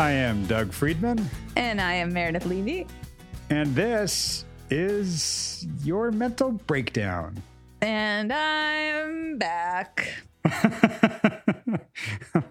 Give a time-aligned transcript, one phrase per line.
[0.00, 2.86] I am Doug Friedman, And I am Meredith Levy.
[3.50, 7.42] and this is your mental breakdown.
[7.82, 10.14] And I'm back.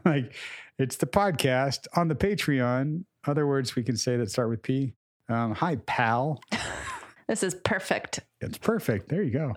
[0.05, 0.36] like,
[0.77, 3.05] it's the podcast on the Patreon.
[3.25, 4.93] Other words we can say that start with P.
[5.27, 6.39] Um, hi, pal.
[7.27, 8.20] This is perfect.
[8.41, 9.09] It's perfect.
[9.09, 9.56] There you go.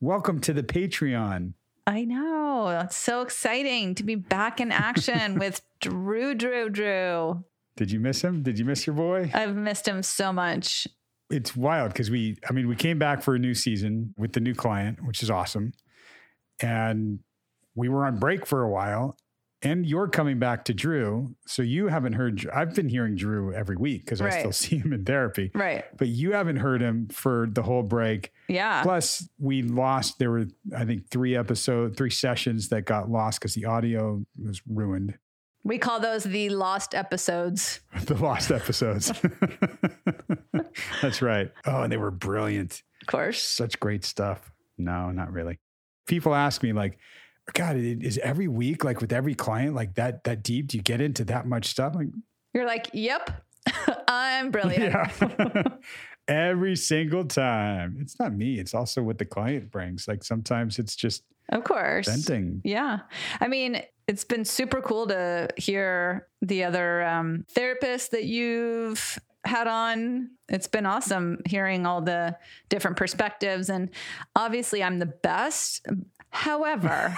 [0.00, 1.54] Welcome to the Patreon.
[1.86, 2.68] I know.
[2.84, 7.44] It's so exciting to be back in action with Drew, Drew, Drew.
[7.76, 8.42] Did you miss him?
[8.42, 9.30] Did you miss your boy?
[9.34, 10.86] I've missed him so much.
[11.30, 14.40] it's wild because we i mean we came back for a new season with the
[14.40, 15.72] new client which is awesome
[16.60, 17.20] and
[17.74, 19.16] we were on break for a while
[19.64, 23.76] and you're coming back to drew so you haven't heard i've been hearing drew every
[23.76, 25.84] week because i still see him in therapy Right.
[25.96, 28.82] but you haven't heard him for the whole break Yeah.
[28.82, 33.54] plus we lost there were i think three episode three sessions that got lost because
[33.54, 35.18] the audio was ruined
[35.64, 37.80] We call those the lost episodes.
[38.06, 39.12] the lost episodes
[41.02, 43.40] that's right oh and they were brilliant Of course.
[43.42, 44.50] such great stuff.
[44.78, 45.58] No, not really.
[46.08, 46.98] People ask me like,
[47.54, 50.68] God, it- is every week like with every client like that that deep?
[50.68, 51.94] Do you get into that much stuff?
[51.94, 52.08] Like,
[52.54, 53.44] You're like, yep,
[54.08, 54.84] I'm brilliant.
[54.94, 55.62] yeah,
[56.28, 57.96] every single time.
[58.00, 58.58] It's not me.
[58.58, 60.06] It's also what the client brings.
[60.08, 62.06] Like sometimes it's just Of course.
[62.08, 62.60] venting.
[62.64, 63.00] Yeah.
[63.40, 69.66] I mean, it's been super cool to hear the other um, therapists that you've had
[69.66, 70.30] on.
[70.48, 72.36] It's been awesome hearing all the
[72.68, 73.68] different perspectives.
[73.70, 73.90] And
[74.36, 75.86] obviously, I'm the best.
[76.32, 77.14] However,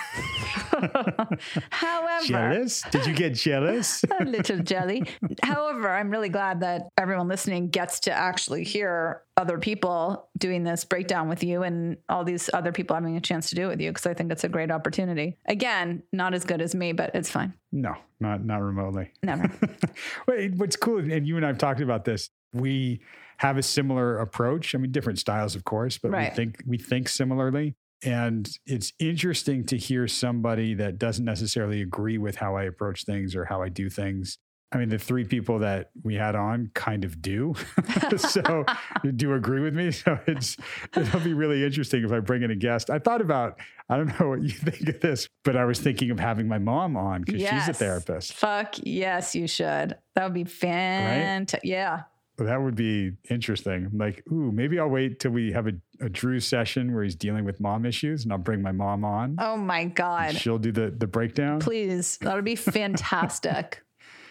[1.70, 2.82] however, Jealous?
[2.90, 4.04] Did you get jealous?
[4.20, 5.04] a little jelly.
[5.42, 10.84] However, I'm really glad that everyone listening gets to actually hear other people doing this
[10.84, 13.80] breakdown with you and all these other people having a chance to do it with
[13.80, 15.38] you because I think it's a great opportunity.
[15.46, 17.54] Again, not as good as me, but it's fine.
[17.72, 19.10] no, not not remotely.
[19.22, 19.50] Never.
[20.28, 22.30] Wait, what's cool, and you and I have talked about this.
[22.52, 23.00] We
[23.38, 24.74] have a similar approach.
[24.74, 26.30] I mean, different styles, of course, but Right.
[26.30, 27.74] we think we think similarly.
[28.02, 33.34] And it's interesting to hear somebody that doesn't necessarily agree with how I approach things
[33.34, 34.38] or how I do things.
[34.72, 37.54] I mean, the three people that we had on kind of do,
[38.16, 38.64] so
[39.16, 39.92] do agree with me.
[40.04, 40.56] So it's
[40.96, 42.90] it'll be really interesting if I bring in a guest.
[42.90, 46.10] I thought about I don't know what you think of this, but I was thinking
[46.10, 48.32] of having my mom on because she's a therapist.
[48.32, 49.96] Fuck yes, you should.
[50.14, 51.60] That would be fantastic.
[51.62, 52.02] Yeah.
[52.38, 53.88] That would be interesting.
[53.92, 57.14] I'm like, ooh, maybe I'll wait till we have a, a Drew session where he's
[57.14, 59.36] dealing with mom issues and I'll bring my mom on.
[59.38, 60.34] Oh my God.
[60.34, 61.60] She'll do the, the breakdown.
[61.60, 62.18] Please.
[62.18, 62.56] That would be
[63.08, 63.82] fantastic.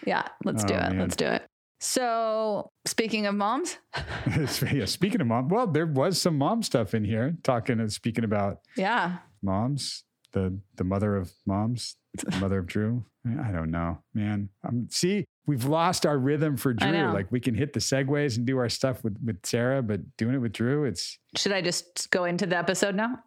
[0.06, 0.28] yeah.
[0.44, 0.80] Let's do Oh, it.
[0.90, 0.98] man.
[0.98, 1.46] Let's do it.
[1.80, 3.76] So, speaking of moms,
[4.72, 8.24] yeah, speaking of mom, well, there was some mom stuff in here talking and speaking
[8.24, 9.18] about yeah.
[9.42, 11.96] moms, the the mother of moms,
[12.40, 13.04] mother of Drew.
[13.26, 14.50] I don't know, man.
[14.66, 17.12] Um, see, we've lost our rhythm for Drew.
[17.12, 20.34] Like we can hit the segues and do our stuff with, with Sarah, but doing
[20.34, 23.18] it with Drew, it's Should I just go into the episode now?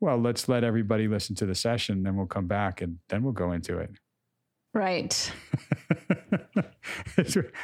[0.00, 3.32] well, let's let everybody listen to the session, then we'll come back and then we'll
[3.32, 3.90] go into it.
[4.74, 5.32] Right.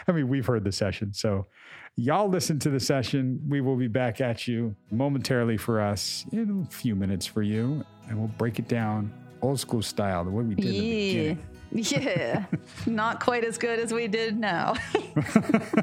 [0.08, 1.12] I mean, we've heard the session.
[1.12, 1.48] So,
[1.96, 3.40] y'all listen to the session.
[3.46, 7.84] We will be back at you momentarily for us in a few minutes for you,
[8.08, 11.34] and we'll break it down old school style, the way we did in the Yeah.
[11.34, 11.46] beginning.
[11.72, 12.46] Yeah.
[12.86, 14.74] Not quite as good as we did now.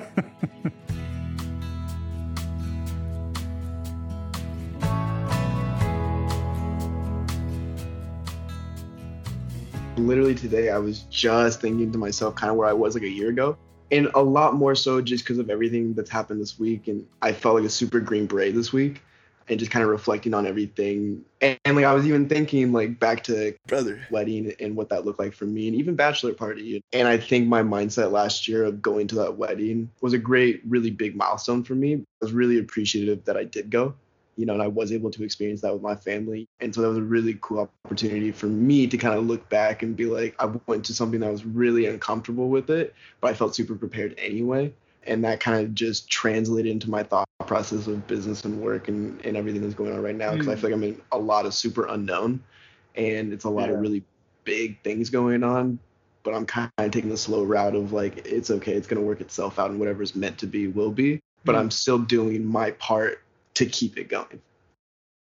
[9.97, 13.09] literally today i was just thinking to myself kind of where i was like a
[13.09, 13.57] year ago
[13.91, 17.31] and a lot more so just because of everything that's happened this week and i
[17.31, 19.01] felt like a super green beret this week
[19.49, 22.99] and just kind of reflecting on everything and, and like i was even thinking like
[22.99, 26.83] back to brother wedding and what that looked like for me and even bachelor party
[26.93, 30.61] and i think my mindset last year of going to that wedding was a great
[30.67, 33.93] really big milestone for me i was really appreciative that i did go
[34.37, 36.47] you know, and I was able to experience that with my family.
[36.59, 39.81] And so that was a really cool opportunity for me to kind of look back
[39.81, 43.33] and be like, I went to something that was really uncomfortable with it, but I
[43.33, 44.73] felt super prepared anyway.
[45.07, 49.19] And that kind of just translated into my thought process of business and work and,
[49.25, 50.33] and everything that's going on right now.
[50.33, 50.59] Because I Mm.
[50.59, 52.43] feel like I'm in a lot of super unknown
[52.95, 53.75] and it's a lot Yeah.
[53.75, 54.03] of really
[54.43, 55.79] big things going on.
[56.23, 59.07] But I'm kind of taking the slow route of like, it's okay, it's going to
[59.07, 61.21] work itself out and whatever's meant to be will be.
[61.45, 61.59] But Mm.
[61.59, 63.23] I'm still doing my part
[63.53, 64.41] to keep it going.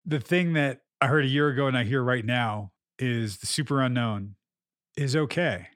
[0.05, 3.47] The thing that I heard a year ago and I hear right now is the
[3.47, 4.35] super unknown
[4.95, 5.67] is okay.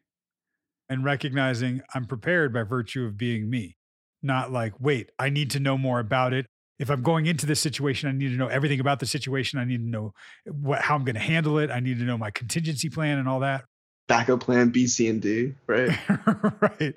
[0.90, 3.77] And recognizing I'm prepared by virtue of being me,
[4.22, 6.46] not like, wait, I need to know more about it.
[6.80, 9.58] If I'm going into this situation, I need to know everything about the situation.
[9.58, 10.14] I need to know
[10.46, 11.72] what, how I'm going to handle it.
[11.72, 13.66] I need to know my contingency plan and all that.
[14.08, 15.98] backup plan B, C, and D, right?
[16.62, 16.94] right.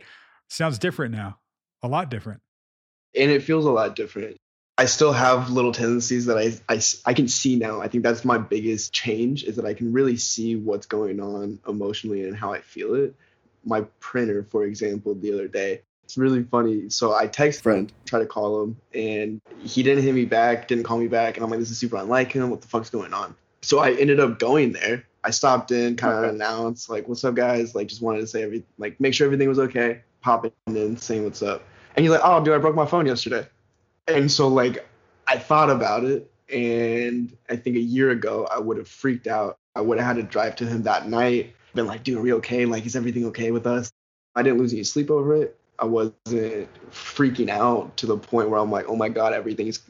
[0.48, 1.38] Sounds different now.
[1.82, 2.40] A lot different.
[3.16, 4.36] And it feels a lot different.
[4.76, 7.80] I still have little tendencies that I, I, I can see now.
[7.80, 11.58] I think that's my biggest change is that I can really see what's going on
[11.68, 13.14] emotionally and how I feel it.
[13.64, 16.90] My printer, for example, the other day, it's really funny.
[16.90, 20.82] So I text friend, try to call him, and he didn't hit me back, didn't
[20.82, 22.50] call me back, and I'm like, this is super unlike him.
[22.50, 23.36] What the fuck's going on?
[23.62, 25.04] So I ended up going there.
[25.22, 26.34] I stopped in, kind of okay.
[26.34, 29.48] announced like, "What's up, guys?" Like, just wanted to say every, like, make sure everything
[29.48, 30.00] was okay.
[30.22, 31.62] Popping in, and saying what's up,
[31.94, 33.46] and he's like, "Oh, dude, I broke my phone yesterday."
[34.08, 34.86] And so like
[35.28, 39.58] I thought about it and I think a year ago I would have freaked out.
[39.76, 42.32] I would have had to drive to him that night, been like, dude, are we
[42.34, 42.66] okay?
[42.66, 43.92] Like, is everything okay with us?
[44.34, 45.59] I didn't lose any sleep over it.
[45.80, 49.80] I wasn't freaking out to the point where I'm like, oh my God, everything's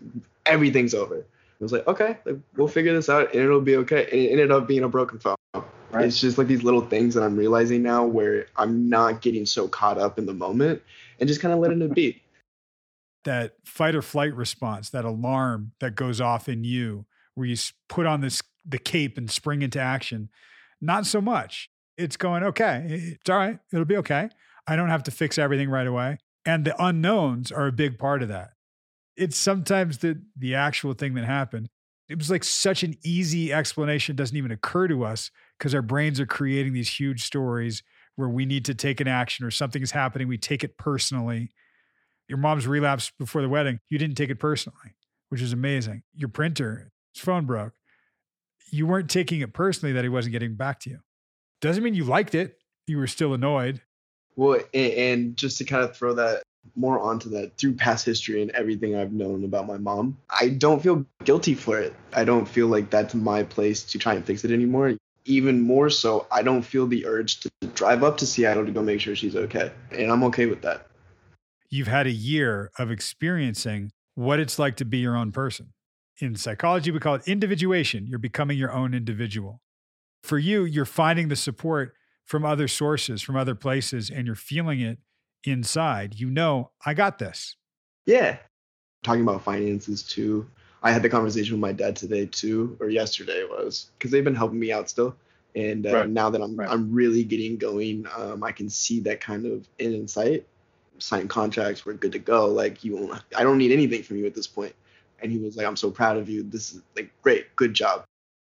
[0.47, 1.19] everything's over.
[1.19, 4.05] I was like, okay, like, we'll figure this out and it'll be okay.
[4.05, 5.37] And it ended up being a broken phone.
[5.91, 6.05] Right.
[6.05, 9.67] It's just like these little things that I'm realizing now where I'm not getting so
[9.67, 10.81] caught up in the moment
[11.19, 12.23] and just kind of letting it be
[13.25, 17.57] that fight or flight response, that alarm that goes off in you, where you
[17.89, 20.29] put on this the cape and spring into action.
[20.81, 21.71] Not so much.
[21.97, 22.87] It's going okay.
[22.89, 23.59] It's all right.
[23.73, 24.31] It'll be okay.
[24.71, 26.19] I don't have to fix everything right away.
[26.47, 28.51] And the unknowns are a big part of that.
[29.17, 31.69] It's sometimes the the actual thing that happened.
[32.09, 36.19] It was like such an easy explanation doesn't even occur to us because our brains
[36.19, 37.83] are creating these huge stories
[38.17, 40.27] where we need to take an action or something is happening.
[40.27, 41.51] We take it personally
[42.31, 44.95] your mom's relapse before the wedding, you didn't take it personally,
[45.31, 46.05] which is amazing.
[46.15, 47.75] Your printer, his phone broke.
[48.71, 51.01] You weren't taking it personally that he wasn't getting back to you.
[51.61, 52.57] Doesn't mean you liked it.
[52.87, 53.83] You were still annoyed.
[54.41, 56.43] Well, and, just to kind of throw that
[56.77, 60.83] more onto that through past history and everything I've known about my mom, I don't
[60.83, 61.95] feel guilty for it.
[62.15, 64.95] I don't feel like that's my place to try and fix it anymore.
[65.27, 68.83] Even more so, I don't feel the urge to drive up to Seattle to go
[68.83, 69.71] make sure she's okay.
[69.91, 70.87] And I'm okay with that
[71.71, 75.73] you've had a year of experiencing what it's like to be your own person.
[76.21, 78.07] In psychology, we call it individuation.
[78.07, 79.63] You're becoming your own individual.
[80.23, 81.95] For you, you're finding the support
[82.31, 84.99] from other sources, from other places, and you're feeling it
[85.43, 86.15] inside.
[86.15, 87.57] You know, I got this.
[88.07, 88.37] Yeah.
[89.03, 90.49] Talking about finances too.
[90.85, 94.37] I had the conversation with my dad today too, or yesterday was, because they've been
[94.37, 95.17] helping me out still.
[95.57, 96.09] And uh, right.
[96.09, 96.71] now that I'm right.
[96.71, 100.33] I'm really getting going, um, I can see that kind of insight.
[100.33, 101.85] in sign contracts.
[101.85, 102.47] We're good to go.
[102.47, 104.77] Like you, won't, I don't need anything from you at this point.
[105.21, 106.45] And he was like, I'm so proud of you.
[106.45, 108.05] This is like great, good job.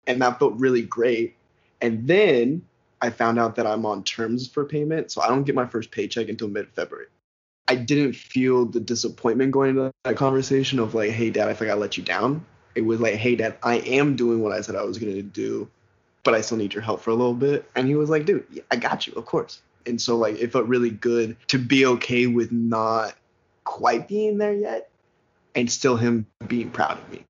[0.08, 1.36] And that felt really great.
[1.80, 2.62] And then
[3.00, 5.90] I found out that I'm on terms for payment, so I don't get my first
[5.90, 7.06] paycheck until mid February.
[7.68, 11.70] I didn't feel the disappointment going into that conversation of like, hey, dad, I think
[11.70, 12.44] I let you down.
[12.74, 15.22] It was like, hey, dad, I am doing what I said I was going to
[15.22, 15.68] do,
[16.24, 17.70] but I still need your help for a little bit.
[17.76, 19.60] And he was like, dude, I got you, of course.
[19.86, 23.14] And so like it felt really good to be okay with not
[23.64, 24.90] quite being there yet
[25.54, 27.24] and still him being proud of me.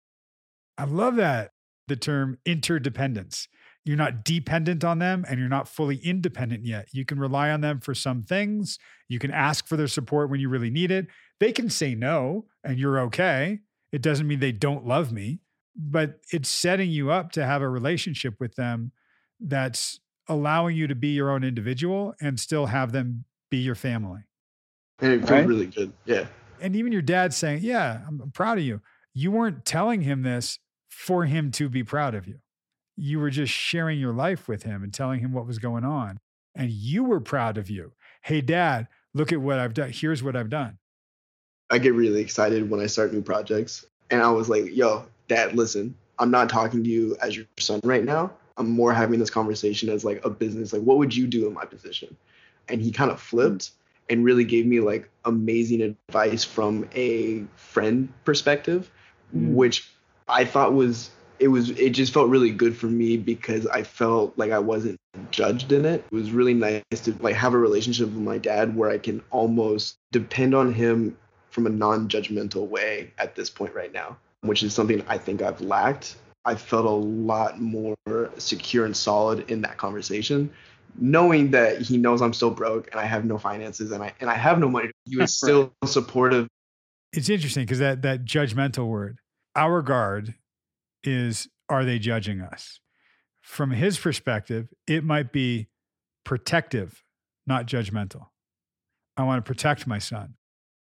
[0.76, 1.50] I love that
[1.88, 3.48] the term interdependence.
[3.88, 6.88] You're not dependent on them and you're not fully independent yet.
[6.92, 8.78] You can rely on them for some things.
[9.08, 11.06] You can ask for their support when you really need it.
[11.40, 13.60] They can say no and you're okay.
[13.90, 15.40] It doesn't mean they don't love me,
[15.74, 18.92] but it's setting you up to have a relationship with them
[19.40, 24.20] that's allowing you to be your own individual and still have them be your family.
[24.98, 25.46] And it right?
[25.46, 25.94] really good.
[26.04, 26.26] Yeah.
[26.60, 28.82] And even your dad saying, Yeah, I'm proud of you.
[29.14, 30.58] You weren't telling him this
[30.90, 32.40] for him to be proud of you.
[33.00, 36.18] You were just sharing your life with him and telling him what was going on.
[36.54, 37.92] And you were proud of you.
[38.22, 39.90] Hey, dad, look at what I've done.
[39.92, 40.78] Here's what I've done.
[41.70, 43.86] I get really excited when I start new projects.
[44.10, 47.80] And I was like, yo, dad, listen, I'm not talking to you as your son
[47.84, 48.32] right now.
[48.56, 50.72] I'm more having this conversation as like a business.
[50.72, 52.16] Like, what would you do in my position?
[52.68, 53.70] And he kind of flipped
[54.10, 58.90] and really gave me like amazing advice from a friend perspective,
[59.34, 59.52] mm.
[59.52, 59.88] which
[60.26, 64.36] I thought was it was it just felt really good for me because I felt
[64.36, 64.98] like I wasn't
[65.30, 66.04] judged in it.
[66.10, 69.22] It was really nice to like have a relationship with my dad where I can
[69.30, 71.16] almost depend on him
[71.50, 75.60] from a non-judgmental way at this point right now, which is something I think I've
[75.60, 76.16] lacked
[76.48, 77.94] I felt a lot more
[78.38, 80.50] secure and solid in that conversation,
[80.98, 84.30] knowing that he knows I'm still broke and I have no finances and I and
[84.30, 84.90] I have no money.
[85.04, 86.48] He was still supportive.
[87.12, 89.18] It's interesting because that that judgmental word,
[89.56, 90.34] our guard,
[91.04, 92.80] is are they judging us?
[93.42, 95.68] From his perspective, it might be
[96.24, 97.02] protective,
[97.46, 98.26] not judgmental.
[99.16, 100.34] I want to protect my son.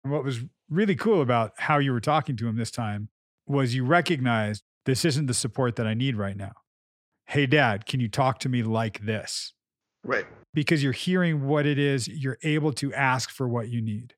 [0.05, 3.09] And what was really cool about how you were talking to him this time
[3.47, 6.53] was you recognized this isn't the support that I need right now.
[7.27, 9.53] Hey, dad, can you talk to me like this?
[10.05, 10.27] Right.
[10.55, 14.15] Because you're hearing what it is, you're able to ask for what you need.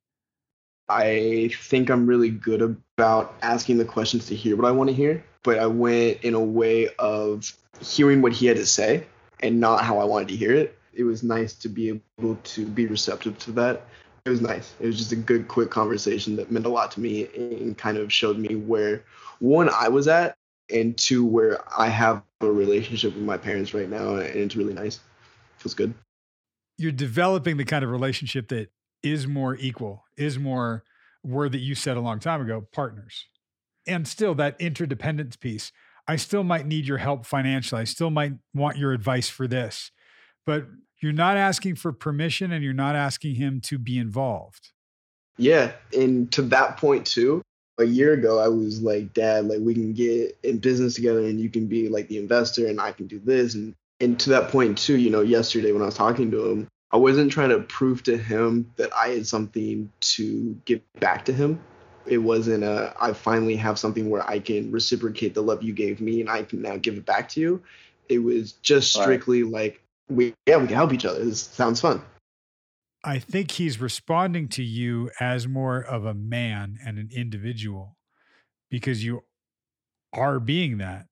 [0.90, 4.94] I think I'm really good about asking the questions to hear what I want to
[4.94, 9.06] hear, but I went in a way of hearing what he had to say
[9.40, 10.78] and not how I wanted to hear it.
[10.92, 13.84] It was nice to be able to be receptive to that.
[14.24, 14.74] It was nice.
[14.80, 17.96] It was just a good, quick conversation that meant a lot to me and kind
[17.96, 19.04] of showed me where
[19.38, 20.36] one I was at
[20.70, 24.74] and two where I have a relationship with my parents right now, and it's really
[24.74, 25.00] nice.
[25.58, 25.94] Feels good.
[26.76, 28.70] You're developing the kind of relationship that
[29.02, 30.84] is more equal, is more
[31.24, 33.26] word that you said a long time ago, partners.
[33.88, 35.72] And still that interdependence piece.
[36.06, 37.80] I still might need your help financially.
[37.80, 39.90] I still might want your advice for this.
[40.46, 40.66] But
[41.00, 44.72] you're not asking for permission and you're not asking him to be involved.
[45.36, 45.72] Yeah.
[45.96, 47.42] And to that point, too,
[47.78, 51.40] a year ago, I was like, Dad, like we can get in business together and
[51.40, 53.54] you can be like the investor and I can do this.
[53.54, 56.68] And, and to that point, too, you know, yesterday when I was talking to him,
[56.90, 61.32] I wasn't trying to prove to him that I had something to give back to
[61.32, 61.60] him.
[62.06, 66.00] It wasn't a, I finally have something where I can reciprocate the love you gave
[66.00, 67.62] me and I can now give it back to you.
[68.08, 69.52] It was just strictly right.
[69.52, 71.22] like, we, yeah, we can help each other.
[71.24, 72.02] This sounds fun.
[73.04, 77.96] I think he's responding to you as more of a man and an individual
[78.70, 79.22] because you
[80.12, 81.06] are being that.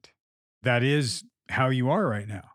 [0.63, 2.51] That is how you are right now.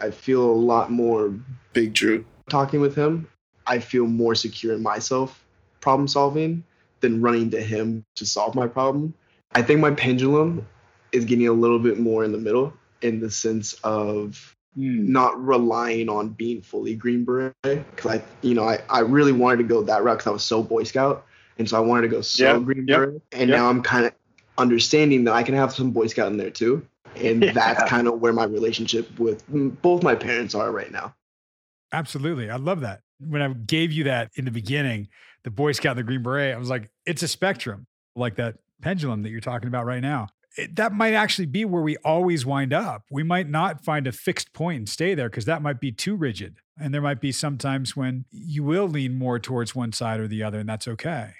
[0.00, 1.32] I feel a lot more
[1.72, 3.28] big Drew talking with him.
[3.66, 5.44] I feel more secure in myself
[5.80, 6.64] problem solving
[7.00, 9.14] than running to him to solve my problem.
[9.52, 10.66] I think my pendulum
[11.12, 15.08] is getting a little bit more in the middle in the sense of mm.
[15.08, 19.58] not relying on being fully Green Beret because I, you know, I, I really wanted
[19.58, 21.24] to go that route because I was so Boy Scout,
[21.58, 22.64] and so I wanted to go so yep.
[22.64, 23.22] Green Beret, yep.
[23.32, 23.58] and yep.
[23.58, 24.12] now I'm kind of
[24.58, 26.86] understanding that I can have some Boy Scout in there too,
[27.16, 27.52] and yeah.
[27.52, 29.44] that's kind of where my relationship with
[29.82, 31.14] both my parents are right now.
[31.92, 33.00] Absolutely, I love that.
[33.20, 35.08] When I gave you that in the beginning,
[35.48, 38.56] the Boy Scout and the Green Beret, I was like, it's a spectrum, like that
[38.82, 40.28] pendulum that you're talking about right now
[40.58, 43.04] it, that might actually be where we always wind up.
[43.10, 46.16] We might not find a fixed point and stay there because that might be too
[46.16, 46.56] rigid.
[46.78, 50.42] And there might be sometimes when you will lean more towards one side or the
[50.42, 51.32] other, and that's okay.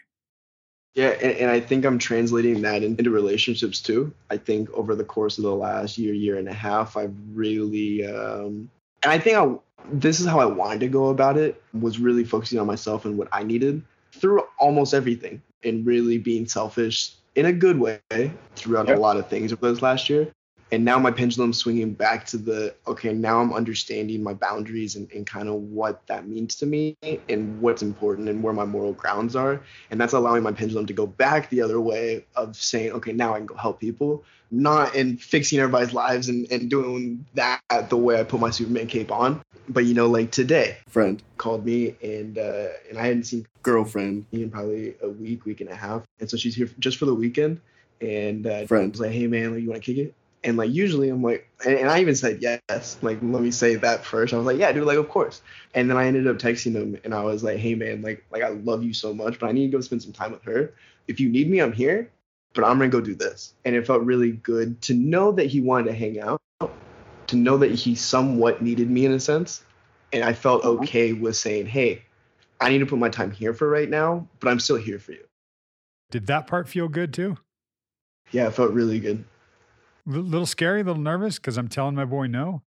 [0.94, 4.12] Yeah, and, and, I think I'm translating that into relationships too.
[4.30, 8.04] I think over the course of the last year, year and a half, I've really,
[8.04, 8.68] um,
[9.04, 9.54] and I think I,
[9.92, 13.16] this is how I wanted to go about it, was really focusing on myself and
[13.16, 13.82] what I needed
[14.18, 18.00] through almost everything and really being selfish in a good way
[18.56, 18.98] throughout yep.
[18.98, 20.32] a lot of things over this last year.
[20.70, 25.10] And now my pendulum swinging back to the okay, now I'm understanding my boundaries and,
[25.12, 26.96] and kind of what that means to me
[27.28, 29.62] and what's important and where my moral grounds are.
[29.90, 33.34] And that's allowing my pendulum to go back the other way of saying, okay, now
[33.34, 37.96] I can go help people, not in fixing everybody's lives and, and doing that the
[37.96, 39.40] way I put my Superman cape on.
[39.70, 44.26] But you know, like today, friend called me and uh, and I hadn't seen girlfriend
[44.32, 47.14] in probably a week, week and a half, and so she's here just for the
[47.14, 47.60] weekend.
[48.00, 50.14] And uh, friend was like, "Hey man, like, you want to kick it?"
[50.44, 52.98] And like usually I'm like, and, and, I even said yes.
[53.02, 54.32] Like let me say that first.
[54.32, 55.42] I was like, yeah, dude, like of course.
[55.74, 58.42] And then I ended up texting him, and I was like, hey man, like like
[58.42, 60.74] I love you so much, but I need to go spend some time with her.
[61.08, 62.10] If you need me, I'm here.
[62.54, 63.54] But I'm gonna go do this.
[63.64, 66.40] And it felt really good to know that he wanted to hang out,
[67.26, 69.62] to know that he somewhat needed me in a sense,
[70.12, 70.82] and I felt mm-hmm.
[70.82, 72.02] okay with saying, hey,
[72.60, 75.12] I need to put my time here for right now, but I'm still here for
[75.12, 75.24] you.
[76.10, 77.36] Did that part feel good too?
[78.30, 79.24] Yeah, it felt really good.
[80.08, 82.62] A little scary, a little nervous because I'm telling my boy no.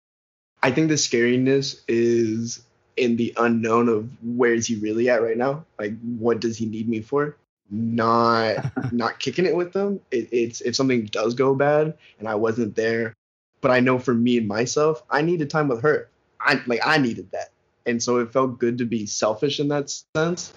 [0.61, 2.61] I think the scariness is
[2.97, 5.63] in the unknown of where is he really at right now?
[5.77, 7.37] Like, what does he need me for?
[7.71, 10.01] Not not kicking it with them.
[10.11, 13.13] It, it's if something does go bad and I wasn't there,
[13.61, 16.09] but I know for me and myself, I needed time with her.
[16.41, 17.51] I like I needed that,
[17.85, 20.53] and so it felt good to be selfish in that sense,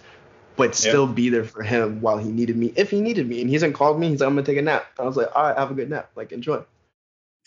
[0.57, 1.15] but still yep.
[1.15, 2.73] be there for him while he needed me.
[2.75, 4.63] If he needed me, and he hasn't called me, he's like, "I'm gonna take a
[4.63, 6.11] nap." I was like, "All right, have a good nap.
[6.17, 6.63] Like enjoy."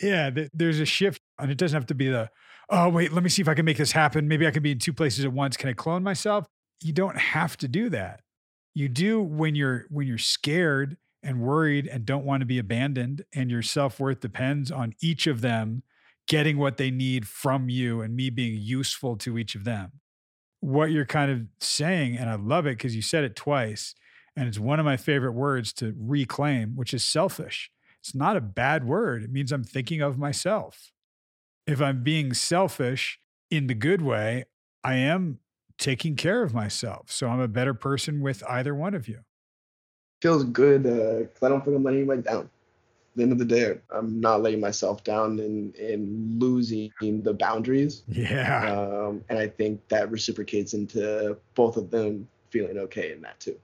[0.02, 2.30] Yeah, th- there's a shift, and it doesn't have to be the,
[2.70, 4.28] "Oh wait, let me see if I can make this happen.
[4.28, 5.58] Maybe I can be in two places at once.
[5.58, 6.48] Can I clone myself?"
[6.82, 8.22] You don't have to do that.
[8.74, 13.24] You do when you're when you're scared and worried and don't want to be abandoned,
[13.34, 15.84] and your self worth depends on each of them
[16.28, 19.92] getting what they need from you and me being useful to each of them.
[20.60, 23.94] What you're kind of saying, and I love it because you said it twice,
[24.36, 27.72] and it's one of my favorite words to reclaim, which is selfish.
[28.06, 29.24] It's not a bad word.
[29.24, 30.92] It means I'm thinking of myself.
[31.66, 33.20] If I'm being selfish
[33.50, 34.46] in the good way,
[34.84, 35.40] I am
[35.80, 37.10] taking care of myself.
[37.10, 39.22] So I'm a better person with either one of you.
[40.22, 42.48] Feels good because uh, I don't feel I'm letting anybody down.
[43.16, 48.04] the end of the day, I'm not letting myself down and, and losing the boundaries.
[48.08, 48.72] Yeah.
[48.72, 53.60] Um, and I think that reciprocates into both of them feeling okay in that too.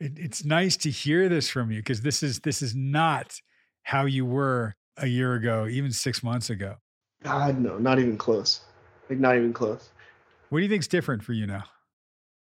[0.00, 3.40] It, it's nice to hear this from you because this is this is not
[3.82, 6.76] how you were a year ago, even six months ago.
[7.22, 8.60] God, no, not even close.
[9.08, 9.90] Like not even close.
[10.50, 11.64] What do you think's different for you now?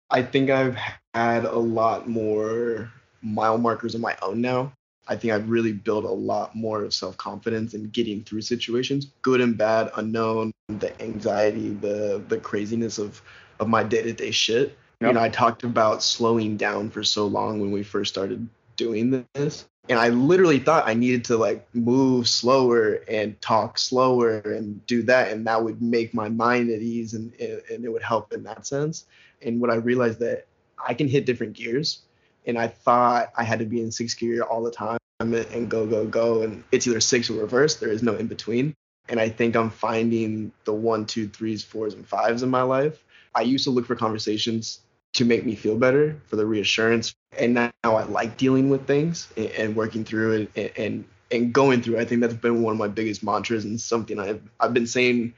[0.09, 0.77] I think I've
[1.13, 2.91] had a lot more
[3.21, 4.73] mile markers of my own now.
[5.07, 9.07] I think I've really built a lot more of self confidence in getting through situations,
[9.21, 13.21] good and bad, unknown, the anxiety, the the craziness of
[13.59, 14.77] of my day to day shit.
[15.01, 15.09] Yep.
[15.09, 19.25] You know, I talked about slowing down for so long when we first started doing
[19.33, 19.65] this.
[19.87, 25.01] And I literally thought I needed to like move slower and talk slower and do
[25.03, 25.31] that.
[25.31, 28.67] And that would make my mind at ease and, and it would help in that
[28.67, 29.05] sense.
[29.41, 30.47] And what I realized that
[30.85, 32.01] I can hit different gears.
[32.45, 35.87] And I thought I had to be in sixth gear all the time and go,
[35.87, 36.41] go, go.
[36.41, 37.77] And it's either six or reverse.
[37.77, 38.75] There is no in between.
[39.07, 43.03] And I think I'm finding the one, two, threes, fours, and fives in my life.
[43.33, 44.81] I used to look for conversations
[45.13, 47.13] to make me feel better, for the reassurance.
[47.37, 51.53] And now I like dealing with things and, and working through it and, and, and
[51.53, 51.99] going through.
[51.99, 55.33] I think that's been one of my biggest mantras and something I've I've been saying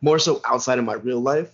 [0.00, 1.52] more so outside of my real life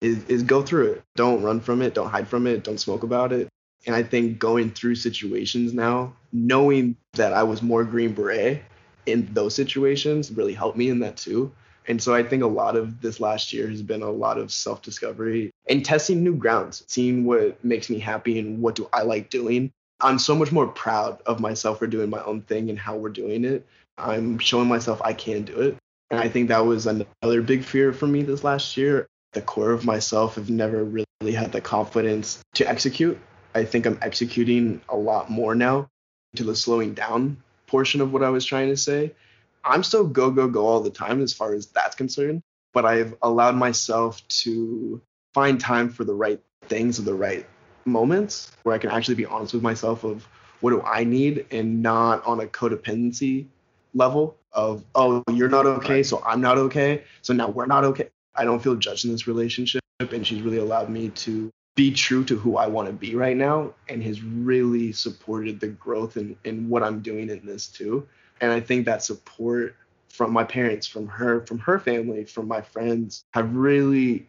[0.00, 1.02] is, is go through it.
[1.14, 1.94] Don't run from it.
[1.94, 2.64] Don't hide from it.
[2.64, 3.48] Don't smoke about it.
[3.86, 8.62] And I think going through situations now, knowing that I was more Green Beret
[9.06, 11.52] in those situations really helped me in that too.
[11.88, 14.52] And so I think a lot of this last year has been a lot of
[14.52, 19.02] self discovery and testing new grounds, seeing what makes me happy and what do I
[19.02, 19.72] like doing.
[20.00, 23.10] I'm so much more proud of myself for doing my own thing and how we're
[23.10, 23.66] doing it.
[23.98, 25.76] I'm showing myself I can do it.
[26.10, 29.06] And I think that was another big fear for me this last year.
[29.32, 33.18] The core of myself have never really had the confidence to execute.
[33.54, 35.88] I think I'm executing a lot more now
[36.36, 39.14] to the slowing down portion of what I was trying to say.
[39.64, 43.14] I'm still go, go, go all the time as far as that's concerned, but I've
[43.22, 45.00] allowed myself to
[45.34, 47.46] find time for the right things at the right
[47.84, 50.26] moments where I can actually be honest with myself of
[50.60, 53.46] what do I need and not on a codependency
[53.94, 57.02] level of, oh, you're not okay, so I'm not okay.
[57.22, 58.08] So now we're not okay.
[58.34, 59.82] I don't feel judged in this relationship.
[60.00, 63.36] And she's really allowed me to be true to who I want to be right
[63.36, 68.06] now and has really supported the growth in, in what I'm doing in this too.
[68.42, 69.76] And I think that support
[70.10, 74.26] from my parents, from her, from her family, from my friends have really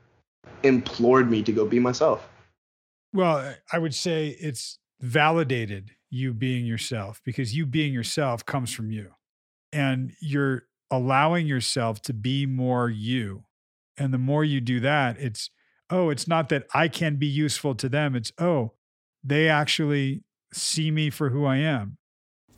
[0.62, 2.30] implored me to go be myself.
[3.12, 8.92] Well, I would say it's validated you being yourself because you being yourself comes from
[8.92, 9.14] you.
[9.72, 13.46] And you're allowing yourself to be more you.
[13.98, 15.50] And the more you do that, it's,
[15.90, 18.16] oh, it's not that I can be useful to them.
[18.16, 18.74] It's, oh,
[19.24, 20.24] they actually
[20.54, 21.98] see me for who I am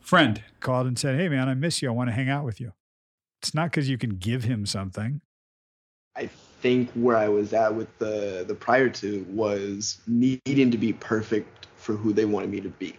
[0.06, 1.90] friend called and said, Hey, man, I miss you.
[1.90, 2.72] I want to hang out with you.
[3.42, 5.22] It's not because you can give him something.
[6.16, 6.28] I
[6.62, 11.68] think where I was at with the, the prior to was needing to be perfect
[11.76, 12.96] for who they wanted me to be.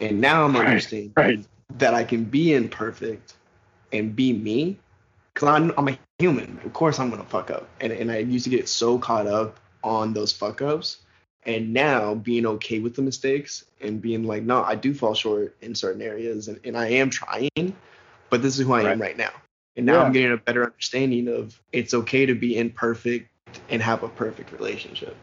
[0.00, 1.44] And now I'm right, understanding right.
[1.78, 3.34] that I can be imperfect
[3.92, 4.78] and be me
[5.32, 6.58] because I'm, I'm a human.
[6.64, 7.68] Of course, I'm going to fuck up.
[7.80, 10.98] And, and I used to get so caught up on those fuck ups
[11.46, 15.54] and now being okay with the mistakes and being like no i do fall short
[15.60, 17.74] in certain areas and, and i am trying
[18.30, 18.92] but this is who i right.
[18.92, 19.16] am right.
[19.16, 19.30] now.
[19.76, 20.02] And now yeah.
[20.02, 23.28] i'm getting a better understanding of it's okay to be imperfect
[23.68, 25.16] and have a perfect relationship.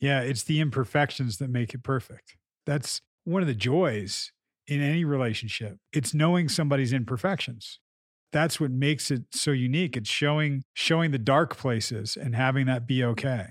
[0.00, 2.36] Yeah it's the imperfections that make it perfect.
[2.66, 4.32] That's one of the joys
[4.66, 5.78] in any relationship.
[5.92, 7.80] It's knowing somebody's imperfections.
[8.32, 9.96] That's what makes it so unique.
[9.96, 13.48] It's showing showing the dark places and having that be okay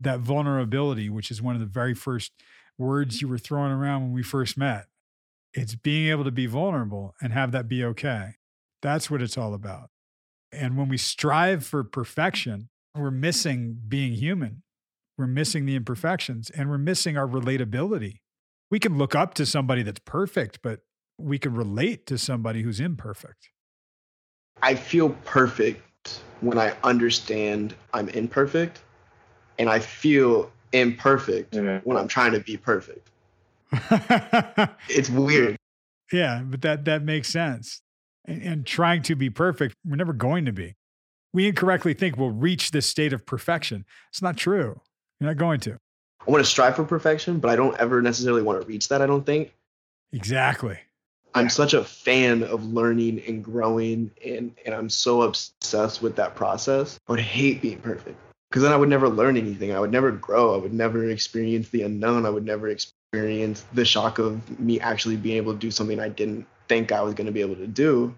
[0.00, 2.32] that vulnerability, which is one of the very first
[2.78, 3.26] words mm-hmm.
[3.26, 4.86] you were throwing around when we first met.
[5.54, 8.34] It's being able to be vulnerable and have that be okay.
[8.82, 9.90] That's what it's all about.
[10.52, 14.62] And when we strive for perfection, we're missing being human.
[15.18, 18.20] We're missing the imperfections and we're missing our relatability.
[18.70, 20.80] We can look up to somebody that's perfect, but
[21.18, 23.48] we can relate to somebody who's imperfect.
[24.62, 28.80] I feel perfect when I understand I'm imperfect
[29.58, 31.88] and I feel imperfect mm-hmm.
[31.88, 33.10] when I'm trying to be perfect.
[34.88, 35.56] it's weird.
[36.12, 37.82] Yeah, but that that makes sense.
[38.26, 40.74] And, and, trying to be perfect, we're never going to be.
[41.32, 43.84] We incorrectly think we'll reach this state of perfection.
[44.10, 44.80] It's not true.
[45.20, 45.78] You're not going to.
[46.26, 49.02] I want to strive for perfection, but I don't ever necessarily want to reach that.
[49.02, 49.52] I don't think.
[50.12, 50.78] Exactly.
[51.34, 56.34] I'm such a fan of learning and growing, and and I'm so obsessed with that
[56.34, 56.98] process.
[57.08, 58.18] I would hate being perfect
[58.50, 59.72] because then I would never learn anything.
[59.72, 60.54] I would never grow.
[60.54, 62.26] I would never experience the unknown.
[62.26, 66.08] I would never experience the shock of me actually being able to do something I
[66.08, 68.14] didn't think I was going to be able to do.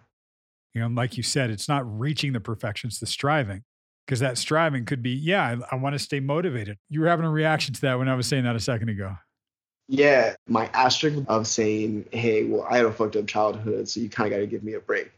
[0.74, 3.64] You know, like you said, it's not reaching the perfection, it's the striving.
[4.06, 6.78] Because that striving could be, yeah, I, I want to stay motivated.
[6.88, 9.14] You were having a reaction to that when I was saying that a second ago.
[9.86, 14.08] Yeah, my asterisk of saying, hey, well, I had a fucked up childhood, so you
[14.08, 15.10] kind of got to give me a break.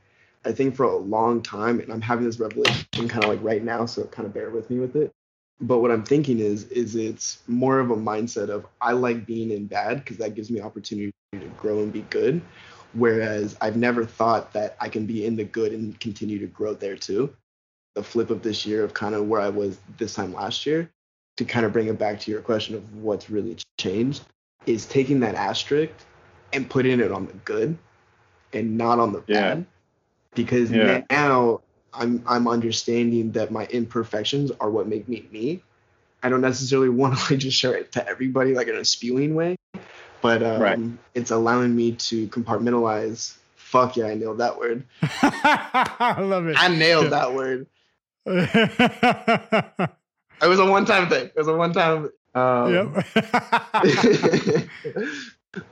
[0.44, 3.62] I think for a long time, and I'm having this revelation kind of like right
[3.62, 5.12] now, so kind of bear with me with it.
[5.60, 9.50] But what I'm thinking is, is it's more of a mindset of I like being
[9.50, 12.40] in bad because that gives me opportunity to grow and be good.
[12.94, 16.72] Whereas I've never thought that I can be in the good and continue to grow
[16.74, 17.36] there too.
[17.94, 20.90] The flip of this year of kind of where I was this time last year,
[21.36, 24.22] to kind of bring it back to your question of what's really changed,
[24.66, 25.92] is taking that asterisk
[26.52, 27.76] and putting it on the good
[28.52, 29.40] and not on the Yeah.
[29.40, 29.66] bad.
[30.34, 31.02] Because Yeah.
[31.10, 31.60] now
[31.92, 35.62] I'm I'm understanding that my imperfections are what make me me.
[36.22, 39.34] I don't necessarily want to like just share it to everybody like in a spewing
[39.34, 39.56] way,
[40.20, 40.78] but um, Right.
[41.14, 43.36] it's allowing me to compartmentalize.
[43.56, 44.84] Fuck yeah, I nailed that word.
[45.02, 46.56] I love it.
[46.58, 47.66] I nailed that word.
[50.42, 51.26] It was a one-time thing.
[51.26, 52.10] It was a one-time.
[52.34, 53.04] Um, yep.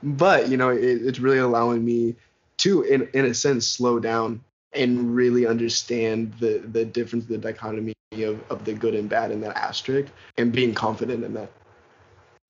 [0.03, 2.15] but you know, it, it's really allowing me
[2.57, 4.41] to, in in a sense, slow down
[4.73, 9.41] and really understand the the difference, the dichotomy of of the good and bad in
[9.41, 11.51] that asterisk, and being confident in that.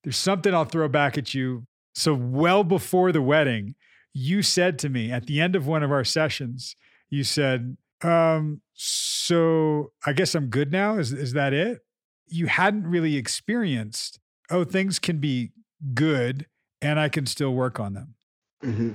[0.04, 1.66] There's something I'll throw back at you.
[1.94, 3.76] So, well before the wedding,
[4.14, 6.76] you said to me at the end of one of our sessions,
[7.10, 10.98] you said, um, So I guess I'm good now.
[10.98, 11.80] Is, is that it?
[12.28, 15.52] You hadn't really experienced, oh, things can be
[15.94, 16.46] good
[16.82, 18.16] and I can still work on them.
[18.62, 18.92] hmm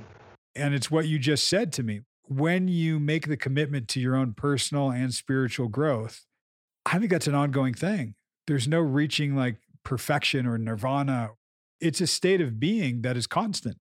[0.55, 2.01] And it's what you just said to me.
[2.27, 6.25] When you make the commitment to your own personal and spiritual growth,
[6.85, 8.15] I think that's an ongoing thing.
[8.47, 11.31] There's no reaching like perfection or nirvana.
[11.79, 13.77] It's a state of being that is constant.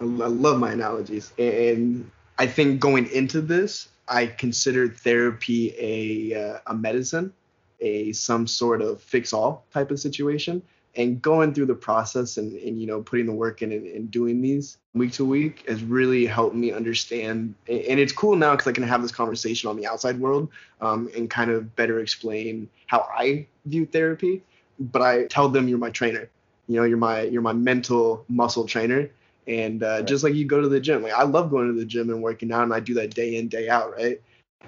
[0.00, 6.58] I, love my analogies, and I think going into this, I considered therapy a uh,
[6.66, 7.32] a medicine,
[7.80, 10.62] a some sort of fix all type of situation.
[10.96, 14.10] And going through the process and, and you know putting the work in and, and
[14.10, 17.54] doing these week to week has really helped me understand.
[17.68, 20.48] And it's cool now because I can have this conversation on the outside world
[20.80, 24.42] um, and kind of better explain how I view therapy.
[24.78, 26.30] But I tell them you're my trainer.
[26.66, 29.10] You know, you're my you're my mental muscle trainer
[29.46, 31.84] and uh, just like you go to the gym like i love going to the
[31.84, 34.20] gym and working out and i do that day in day out right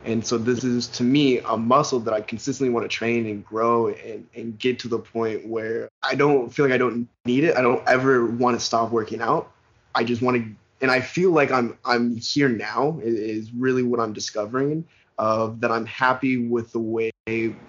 [0.05, 3.45] and so this is to me a muscle that i consistently want to train and
[3.45, 7.45] grow and, and get to the point where i don't feel like i don't need
[7.45, 7.57] it.
[7.57, 9.51] I don't ever want to stop working out.
[9.95, 13.99] I just want to and i feel like i'm i'm here now is, really what
[13.99, 14.85] i'm discovering
[15.19, 17.11] of that i'm happy with the way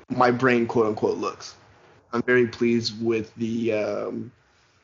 [0.10, 1.56] my brain quote unquote looks.
[2.14, 4.32] I'm very pleased with the um,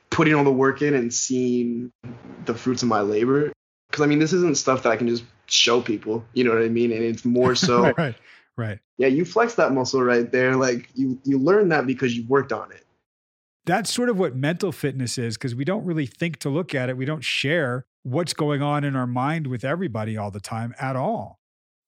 [0.10, 1.92] putting all the work in and seeing
[2.46, 3.52] the fruits of my labor.
[3.96, 6.26] Because I mean, this isn't stuff that I can just show people.
[6.34, 6.92] You know what I mean?
[6.92, 8.14] And it's more so, right,
[8.58, 8.78] right.
[8.98, 10.58] yeah, you flex that muscle right there.
[10.58, 12.86] Like you, you learn that because you've worked on it.
[13.66, 16.90] That's sort of what mental fitness is because we don't really think to look at
[16.90, 16.98] it.
[16.98, 20.98] We don't share what's going on in our mind with everybody all the time at
[20.98, 21.40] all.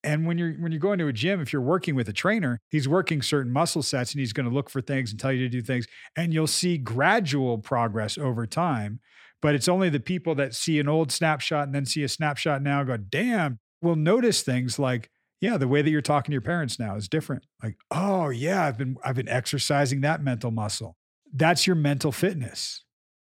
[0.02, 2.62] And when you're when you're going to a gym, if you're working with a trainer,
[2.70, 5.40] he's working certain muscle sets and he's going to look for things and tell you
[5.40, 5.88] to do things.
[6.16, 9.02] And you'll see gradual progress over time.
[9.42, 12.62] But it's only the people that see an old snapshot and then see a snapshot
[12.62, 16.42] now go, damn, will notice things like, yeah, the way that you're talking to your
[16.42, 17.46] parents now is different.
[17.62, 20.98] Like, oh yeah, I've been I've been exercising that mental muscle.
[21.32, 22.84] That's your mental fitness.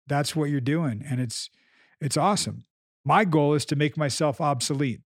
[0.07, 1.05] That's what you're doing.
[1.09, 1.51] And it's
[2.01, 2.65] it's awesome.
[3.05, 5.01] My goal is to make myself obsolete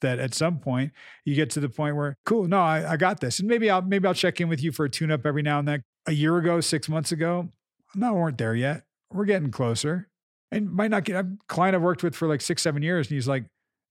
[0.00, 0.92] that at some point
[1.24, 3.82] you get to the point where cool no I, I got this and maybe i'll
[3.82, 6.12] maybe i'll check in with you for a tune up every now and then a
[6.12, 7.48] year ago six months ago
[7.94, 10.08] no we weren't there yet we're getting closer
[10.50, 13.14] and might not get a client i've worked with for like six seven years and
[13.14, 13.44] he's like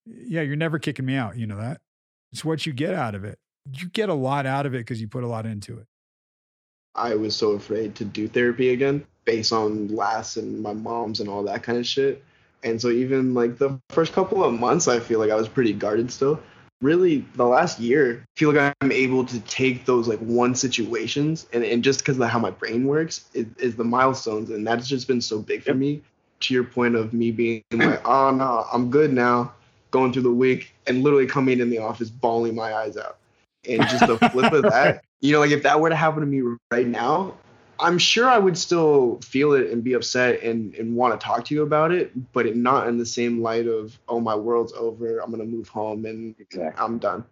[0.05, 1.79] yeah you're never kicking me out you know that
[2.31, 3.37] it's what you get out of it
[3.73, 5.85] you get a lot out of it because you put a lot into it
[6.97, 11.29] I was so afraid to do therapy again based on last and my mom's and
[11.29, 12.23] all that kind of shit.
[12.63, 15.73] And so even like the first couple of months, I feel like I was pretty
[15.73, 16.39] guarded still.
[16.81, 21.47] Really, the last year, I feel like I'm able to take those like one situations
[21.53, 24.49] and, and just because of how my brain works is, is the milestones.
[24.49, 26.01] And that's just been so big for me.
[26.41, 29.53] To your point of me being like, oh no, I'm good now,
[29.91, 33.17] going through the week and literally coming in the office bawling my eyes out.
[33.67, 36.25] And just the flip of that, you know, like if that were to happen to
[36.25, 37.33] me right now,
[37.79, 41.45] I'm sure I would still feel it and be upset and, and want to talk
[41.45, 44.73] to you about it, but it not in the same light of, oh, my world's
[44.73, 45.19] over.
[45.19, 46.83] I'm going to move home and Exactly.
[46.83, 47.25] I'm done.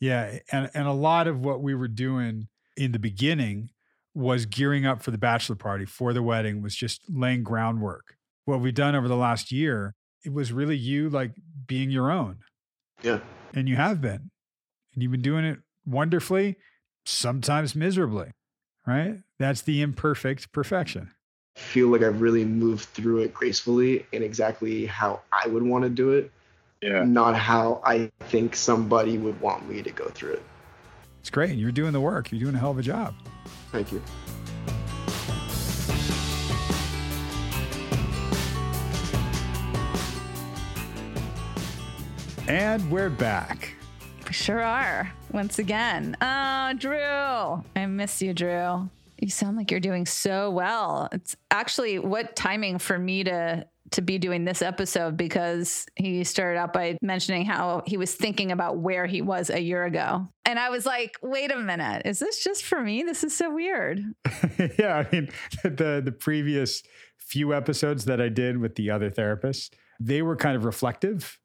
[0.00, 3.70] Yeah, and and a lot of what we were doing in the beginning
[4.14, 8.16] was gearing up for the bachelor party, for the wedding, was just laying groundwork.
[8.48, 11.32] What we've done over the last year, it was really you like
[11.66, 12.38] being your own.
[13.02, 13.20] Yeah.
[13.52, 14.30] And you have been.
[14.94, 16.56] And you've been doing it wonderfully,
[17.04, 18.30] sometimes miserably,
[18.86, 19.18] right?
[19.38, 21.10] That's the imperfect perfection.
[21.58, 25.84] I feel like I've really moved through it gracefully and exactly how I would want
[25.84, 26.32] to do it,
[26.80, 27.04] Yeah.
[27.04, 30.42] not how I think somebody would want me to go through it.
[31.20, 31.58] It's great.
[31.58, 32.32] You're doing the work.
[32.32, 33.14] You're doing a hell of a job.
[33.72, 34.02] Thank you.
[42.48, 43.74] And we're back.
[44.26, 45.12] We sure are.
[45.32, 46.16] Once again.
[46.22, 47.62] Oh, Drew.
[47.76, 48.88] I miss you, Drew.
[49.18, 51.10] You sound like you're doing so well.
[51.12, 56.58] It's actually what timing for me to to be doing this episode because he started
[56.58, 60.26] out by mentioning how he was thinking about where he was a year ago.
[60.46, 63.02] And I was like, wait a minute, is this just for me?
[63.02, 64.00] This is so weird.
[64.78, 65.28] yeah, I mean,
[65.64, 66.82] the the previous
[67.18, 71.38] few episodes that I did with the other therapist, they were kind of reflective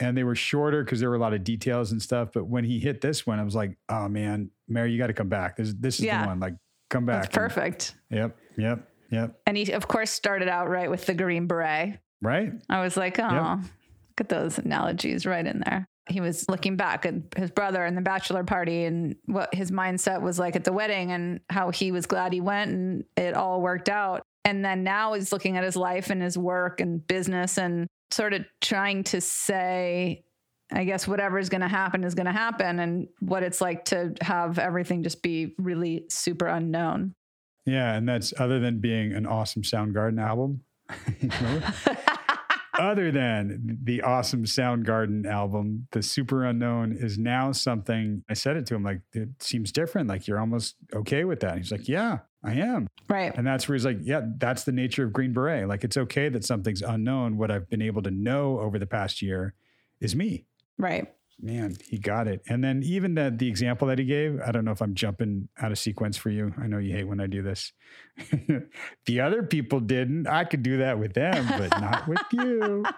[0.00, 2.30] and they were shorter because there were a lot of details and stuff.
[2.32, 5.12] But when he hit this one, I was like, oh man, Mary, you got to
[5.12, 5.56] come back.
[5.56, 6.22] This this is Yeah.
[6.22, 6.40] the one.
[6.40, 6.54] Like,
[6.88, 7.24] come back.
[7.24, 7.94] That's perfect.
[8.10, 9.38] Yep, yep, yep.
[9.46, 11.98] And he of course started out right with the green beret.
[12.22, 12.52] Right?
[12.68, 15.86] I was like, oh, look at those analogies right in there.
[16.08, 20.20] He was looking back at his brother and the bachelor party and what his mindset
[20.22, 23.62] was like at the wedding and how he was glad he went and it all
[23.62, 24.22] worked out.
[24.44, 28.32] And then now he's looking at his life and his work and business and sort
[28.32, 30.24] of trying to say,
[30.72, 33.84] I guess whatever is going to happen is going to happen and what it's like
[33.86, 37.14] to have everything just be really super unknown.
[37.66, 40.62] Yeah, and that's other than being an awesome Soundgarden album.
[42.80, 48.24] Other than the awesome Soundgarden album, the Super Unknown is now something.
[48.30, 50.08] I said it to him like it seems different.
[50.08, 51.58] Like you're almost okay with that.
[51.58, 52.88] He's like, yeah, I am.
[53.08, 53.36] right.
[53.36, 55.68] And that's where he's like, yeah, that's the nature of Green Beret.
[55.68, 57.36] Like it's okay that something's unknown.
[57.36, 59.54] What I've been able to know over the past year
[60.00, 60.46] is me.
[60.78, 61.12] Right.
[61.42, 62.42] Man, he got it.
[62.48, 65.48] And then even that the example that he gave, I don't know if I'm jumping
[65.58, 66.52] out of sequence for you.
[66.58, 67.72] I know you hate when I do this.
[69.06, 70.26] the other people didn't.
[70.26, 72.84] I could do that with them, but not with you.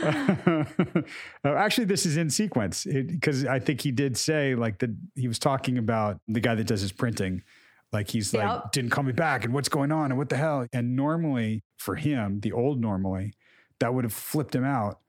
[1.42, 5.28] Uh, actually, this is in sequence because I think he did say like that he
[5.28, 7.42] was talking about the guy that does his printing.
[7.92, 10.66] Like he's like, didn't call me back, and what's going on, and what the hell?
[10.72, 13.32] And normally for him, the old normally,
[13.80, 15.00] that would have flipped him out,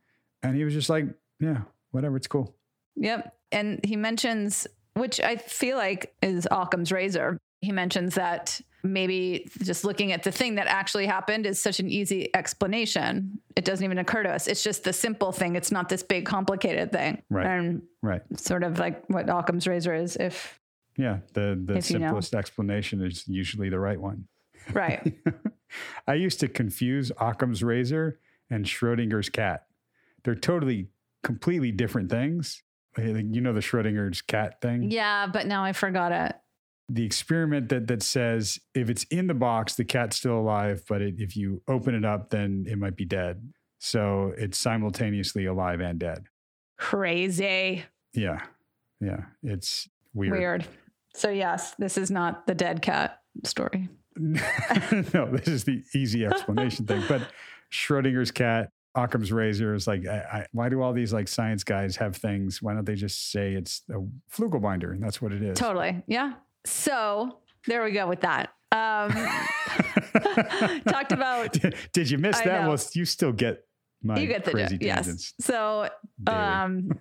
[0.42, 1.06] and he was just like,
[1.40, 2.56] yeah, whatever, it's cool.
[2.96, 3.36] Yep.
[3.52, 4.66] And he mentions,
[4.96, 7.38] which I feel like is Occam's razor.
[7.62, 11.88] He mentions that maybe just looking at the thing that actually happened is such an
[11.90, 13.40] easy explanation.
[13.56, 14.48] It doesn't even occur to us.
[14.48, 15.56] It's just the simple thing.
[15.56, 17.22] It's not this big complicated thing.
[17.30, 17.46] Right.
[17.46, 18.22] And Right.
[18.38, 20.60] sort of like what Occam's razor is if
[21.02, 21.20] Yeah.
[21.34, 22.08] The the If you know.
[22.08, 24.28] simplest explanation is usually the right one.
[24.74, 25.14] right.
[26.08, 29.66] I used to confuse Occam's razor and Schrodinger's cat.
[30.24, 30.90] They're totally,
[31.24, 32.62] completely different things.
[32.98, 34.92] You know the Schrodinger's cat thing?
[34.92, 36.36] yeah, but now I forgot it.
[36.90, 41.02] The experiment that that says if it's in the box, the cat's still alive, but
[41.02, 43.54] it, if you open it up, then it might be dead.
[43.80, 46.26] So it's simultaneously alive and dead.
[46.78, 47.84] Crazy.
[48.14, 48.42] Yeah.
[49.00, 49.22] Yeah.
[49.42, 50.34] It's weird.
[50.34, 50.66] Weird.
[51.14, 53.90] So yes, this is not the dead cat story.
[54.16, 57.04] no, this is the easy explanation thing.
[57.08, 57.22] But
[57.72, 61.96] Schrodinger's cat, Occam's razor is like, I, I, why do all these like science guys
[61.98, 62.62] have things?
[62.62, 64.92] Why don't they just say it's a Flugelbinder?
[64.92, 65.58] And that's what it is.
[65.58, 66.04] Totally.
[66.08, 66.34] Yeah.
[66.66, 68.54] So there we go with that.
[68.74, 69.12] Um,
[70.88, 72.62] talked about did, did you miss I that?
[72.64, 72.70] know.
[72.70, 73.66] Well, you still get
[74.04, 74.82] my you get the crazy gist.
[74.82, 75.34] Yes.
[75.40, 75.90] So
[76.28, 76.92] um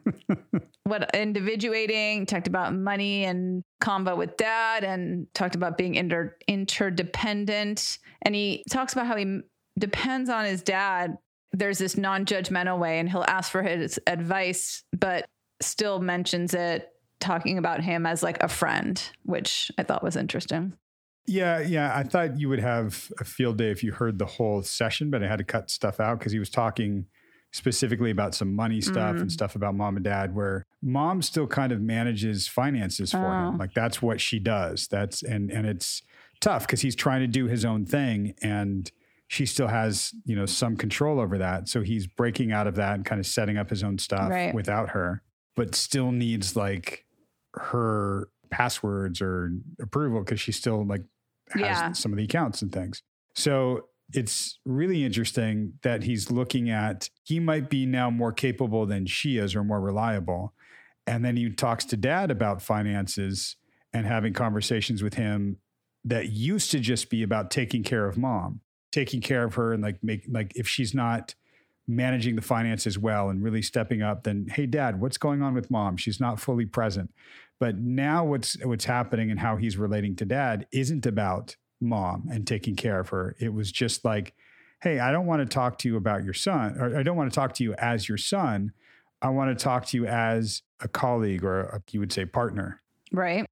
[0.85, 7.99] what individuating talked about money and combo with dad and talked about being inter- interdependent.
[8.23, 9.41] And he talks about how he
[9.79, 11.17] depends on his dad.
[11.53, 15.29] There's this non-judgmental way and he'll ask for his advice but
[15.61, 16.89] still mentions it
[17.21, 20.73] talking about him as like a friend which i thought was interesting
[21.31, 21.93] Yeah, yeah.
[21.97, 25.23] I thought you would have a field day if you heard the whole session, but
[25.23, 27.07] I had to cut stuff out because he was talking
[27.53, 29.21] specifically about some money stuff Mm.
[29.23, 33.49] and stuff about mom and dad, where mom still kind of manages finances for Oh.
[33.51, 33.59] him.
[33.59, 34.88] Like that's what she does.
[34.88, 36.03] That's and and it's
[36.40, 38.90] tough because he's trying to do his own thing and
[39.29, 41.69] she still has, you know, some control over that.
[41.69, 44.53] So he's breaking out of that and kind of setting up his own stuff Right.
[44.55, 45.23] without her,
[45.55, 47.05] but still needs like
[47.55, 51.03] her passwords or approval because she's still like
[51.53, 51.93] has Yeah.
[51.93, 53.03] some of the accounts and things.
[53.35, 59.07] So it's really interesting that he's looking at he might be now more capable than
[59.07, 60.53] she is or more reliable.
[61.07, 63.57] And then he talks to dad about finances
[63.93, 65.59] and having conversations with him
[66.05, 68.61] that used to just be about taking care of mom,
[68.91, 71.35] taking care of her and like make like if she's not
[71.87, 75.71] managing the finances well and really stepping up, then hey dad, what's going on with
[75.71, 75.97] mom?
[75.97, 77.13] She's not fully present.
[77.61, 82.46] But now what's what's happening and how he's relating to dad isn't about mom and
[82.46, 83.37] taking care of her.
[83.38, 84.35] It was just like,
[84.83, 87.31] hey, I don't want to talk to you about your son, or I don't want
[87.31, 88.73] to talk to you as your son.
[89.23, 92.81] I want to talk to you as a colleague or a, you would say partner.
[93.12, 93.44] Right.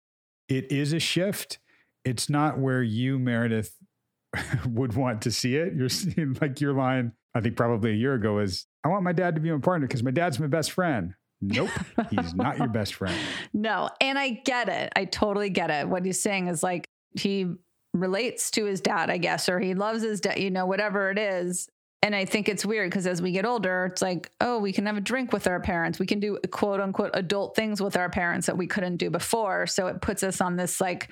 [0.49, 1.59] It is a shift.
[2.05, 3.77] It's not where you, Meredith,
[4.66, 5.75] would want to see it.
[5.75, 9.12] You're seeing like your line, I think probably a year ago is, I want my
[9.12, 11.12] dad to be my partner because my dad's my best friend.
[11.40, 11.70] Nope,
[12.11, 13.16] he's not your best friend.
[13.53, 13.90] No.
[14.01, 14.92] And I get it.
[14.96, 15.88] I totally get it.
[15.88, 17.55] What he's saying is like he
[17.94, 21.18] relates to his dad, I guess, or he loves his dad, you know, whatever it
[21.18, 21.68] is.
[22.03, 24.87] And I think it's weird because as we get older, it's like, oh, we can
[24.87, 25.98] have a drink with our parents.
[25.98, 29.66] We can do quote unquote adult things with our parents that we couldn't do before.
[29.66, 31.11] So it puts us on this like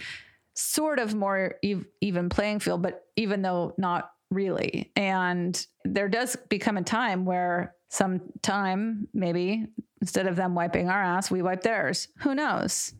[0.55, 4.91] sort of more ev- even playing field, but even though not really.
[4.97, 9.67] And there does become a time where sometime maybe
[10.01, 12.09] instead of them wiping our ass, we wipe theirs.
[12.19, 12.95] Who knows?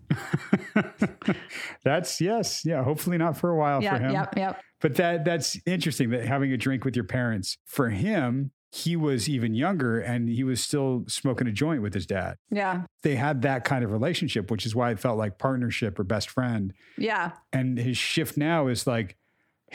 [1.85, 2.83] that's yes, yeah.
[2.83, 4.13] Hopefully not for a while yep, for him.
[4.13, 4.61] Yep, yep.
[4.81, 8.53] But that that's interesting that having a drink with your parents for him.
[8.73, 12.37] He was even younger and he was still smoking a joint with his dad.
[12.51, 12.83] Yeah.
[13.03, 16.29] They had that kind of relationship, which is why it felt like partnership or best
[16.29, 16.75] friend.
[16.99, 17.31] Yeah.
[17.55, 19.17] And his shift now is like,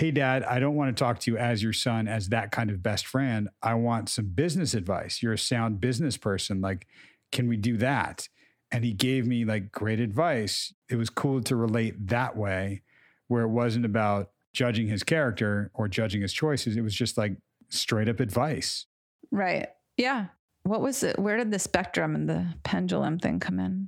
[0.02, 2.72] hey, dad, I don't want to talk to you as your son, as that kind
[2.72, 3.50] of best friend.
[3.62, 5.22] I want some business advice.
[5.22, 6.60] You're a sound business person.
[6.60, 6.88] Like,
[7.32, 8.28] can we do that?
[8.72, 10.74] And he gave me like great advice.
[10.90, 12.82] It was cool to relate that way,
[13.28, 16.78] where it wasn't about judging his character or judging his choices.
[16.78, 17.34] It was just like
[17.70, 18.88] straight up advice.
[19.30, 19.68] Right.
[19.98, 20.30] Yeah.
[20.64, 21.20] What was it?
[21.20, 23.88] Where did the spectrum and the pendulum thing come in?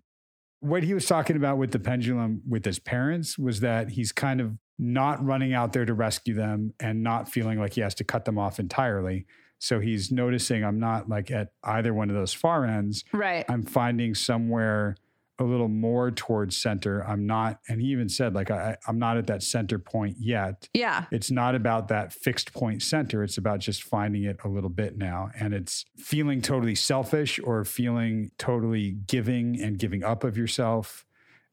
[0.59, 4.39] What he was talking about with the pendulum with his parents was that he's kind
[4.39, 8.03] of not running out there to rescue them and not feeling like he has to
[8.03, 9.25] cut them off entirely.
[9.59, 13.05] So he's noticing I'm not like at either one of those far ends.
[13.13, 13.45] Right.
[13.47, 14.97] I'm finding somewhere
[15.39, 17.01] a little more towards center.
[17.07, 20.69] I'm not, and he even said, like, I, I'm not at that center point yet.
[20.73, 21.05] Yeah.
[21.11, 23.23] It's not about that fixed point center.
[23.23, 25.31] It's about just finding it a little bit now.
[25.39, 31.05] And it's feeling totally selfish or feeling totally giving and giving up of yourself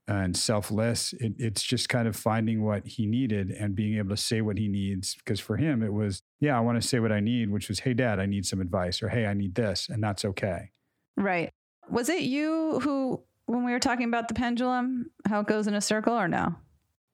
[0.09, 1.13] and selfless.
[1.15, 4.59] It, it's just kind of finding what he needed and being able to say what
[4.59, 5.15] he needs.
[5.15, 7.81] Because for him, it was, yeah, I want to say what I need, which was,
[7.81, 9.89] hey, dad, I need some advice, or hey, I need this.
[9.89, 10.71] And that's okay.
[11.17, 11.53] Right.
[11.89, 15.75] Was it you who when we were talking about the pendulum, how it goes in
[15.75, 16.55] a circle or no?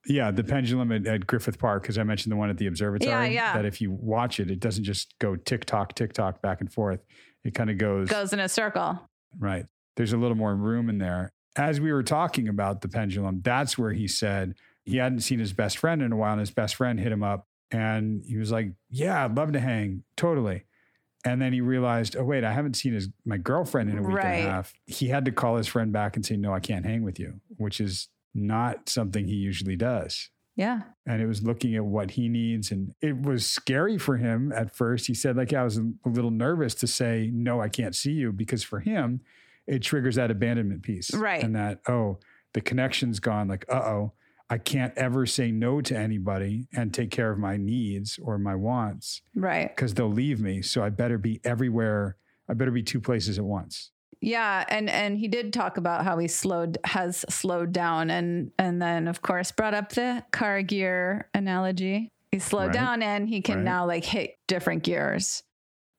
[0.08, 3.10] Yeah, the pendulum at, at Griffith Park, because I mentioned the one at the observatory.
[3.10, 3.52] Yeah, yeah.
[3.54, 6.72] That if you watch it, it doesn't just go tick tock, tick tock back and
[6.72, 7.00] forth.
[7.42, 9.00] It kind of goes goes in a circle.
[9.38, 9.66] Right.
[9.96, 11.32] There's a little more room in there.
[11.56, 15.52] As we were talking about the pendulum, that's where he said he hadn't seen his
[15.52, 18.52] best friend in a while, and his best friend hit him up, and he was
[18.52, 20.64] like, "Yeah, I'd love to hang, totally."
[21.24, 24.16] And then he realized, oh wait, I haven't seen his my girlfriend in a week
[24.18, 24.26] Right.
[24.36, 24.72] and a half.
[24.86, 27.40] He had to call his friend back and say, no, I can't hang with you,
[27.56, 30.30] which is not something he usually does.
[30.54, 30.82] Yeah.
[31.04, 34.76] And it was looking at what he needs, and it was scary for him at
[34.76, 35.08] first.
[35.08, 38.30] He said, like, I was a little nervous to say, no, I can't see you,
[38.30, 39.20] because for him,
[39.66, 41.42] it triggers that abandonment piece, Right.
[41.42, 42.18] And that oh,
[42.54, 43.48] the connection's gone.
[43.48, 44.12] Like, uh oh,
[44.48, 48.54] I can't ever say no to anybody and take care of my needs or my
[48.54, 49.68] wants Right.
[49.74, 50.62] because they'll leave me.
[50.62, 52.16] So I better be everywhere.
[52.48, 53.90] I better be two places at once.
[54.20, 58.80] Yeah, and and he did talk about how he slowed has slowed down and and
[58.80, 62.08] then of course brought up the car gear analogy.
[62.32, 62.72] He slowed Right.
[62.74, 63.64] down and he can Right.
[63.64, 65.42] now like hit different gears.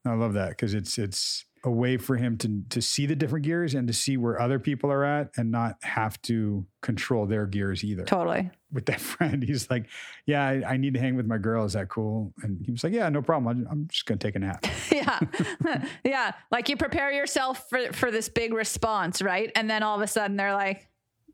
[0.06, 3.46] I love that because it's it's a way for him to to see the different
[3.46, 7.46] gears and to see where other people are at and not have to control their
[7.46, 8.04] gears either.
[8.04, 8.50] Totally.
[8.72, 9.88] With that friend, he's like,
[10.26, 11.66] "Yeah, I, I need to hang with my girl.
[11.66, 13.48] Is that cool?" And he was like, "Yeah, no problem.
[13.48, 15.20] I'm, I'm just gonna take a nap." yeah.
[16.04, 16.32] yeah.
[16.52, 19.52] Like you prepare yourself for for this big response, right?
[19.56, 20.88] And then all of a sudden they're like,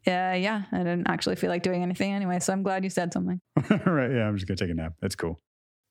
[0.05, 2.39] Yeah, yeah, I didn't actually feel like doing anything anyway.
[2.39, 3.39] So I'm glad you said something.
[3.85, 4.11] right?
[4.11, 4.93] Yeah, I'm just gonna take a nap.
[5.01, 5.39] That's cool.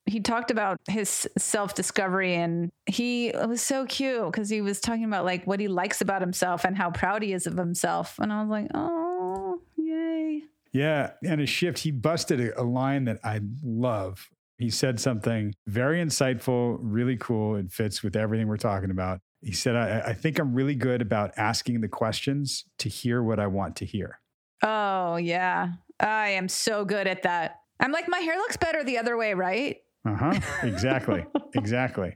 [0.05, 4.79] He talked about his self discovery and he it was so cute because he was
[4.79, 8.15] talking about like what he likes about himself and how proud he is of himself.
[8.19, 10.41] And I was like, oh, yay.
[10.71, 11.79] Yeah, and a shift.
[11.79, 14.29] He busted a, a line that I love.
[14.57, 17.55] He said something very insightful, really cool.
[17.55, 19.19] It fits with everything we're talking about.
[19.41, 23.39] He said, I, I think I'm really good about asking the questions to hear what
[23.39, 24.19] I want to hear.
[24.61, 25.73] Oh, yeah.
[25.99, 27.59] I am so good at that.
[27.79, 29.77] I'm like, my hair looks better the other way, right?
[30.05, 30.39] Uh huh.
[30.63, 31.25] Exactly.
[31.53, 32.15] exactly.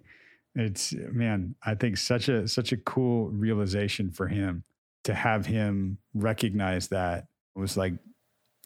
[0.56, 4.64] It's man, I think such a such a cool realization for him
[5.04, 7.94] to have him recognize that it was like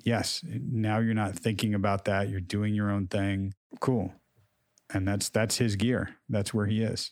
[0.03, 2.29] yes, now you're not thinking about that.
[2.29, 3.53] You're doing your own thing.
[3.79, 4.13] Cool.
[4.93, 6.15] And that's that's his gear.
[6.29, 7.11] That's where he is.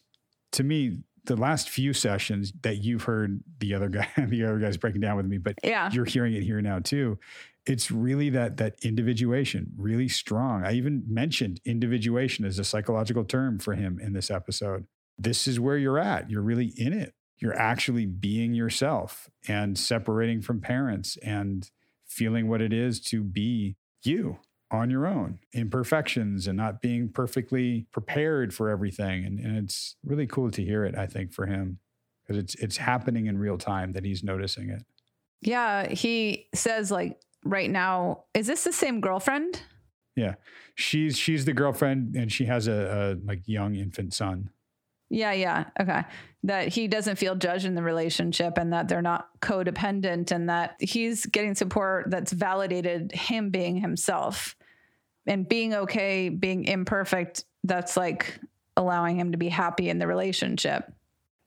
[0.54, 4.78] To me, the last few sessions that you've heard the other guy, the other guys
[4.78, 5.92] breaking down with me, but Yeah.
[5.92, 7.20] you're hearing it here now too.
[7.70, 10.66] It's really that that individuation, really strong.
[10.66, 14.88] I even mentioned individuation as a psychological term for him in this episode.
[15.18, 16.32] This is where you're at.
[16.32, 17.14] You're really in it.
[17.38, 21.70] You're actually being yourself and separating from parents and
[22.06, 24.40] feeling what it is to be you
[24.72, 29.26] on your own, imperfections and not being perfectly prepared for everything.
[29.26, 31.80] And, and it's really cool to hear it, I think, for him.
[32.24, 34.84] Because it's it's happening in real time that he's noticing it.
[35.42, 35.88] Yeah.
[35.88, 39.62] He says, like, right now, is this the same girlfriend?
[40.16, 40.36] Yeah,
[40.76, 44.50] she's she's the girlfriend and she has a, a like young infant son
[45.10, 45.66] Yeah, yeah.
[45.80, 46.04] Okay.
[46.44, 50.76] That he doesn't feel judged in the relationship and that they're not codependent and that
[50.80, 54.56] he's getting support that's validated him being himself
[55.26, 57.46] and being okay, being imperfect.
[57.64, 58.40] That's like
[58.78, 60.92] allowing him to be happy in the relationship.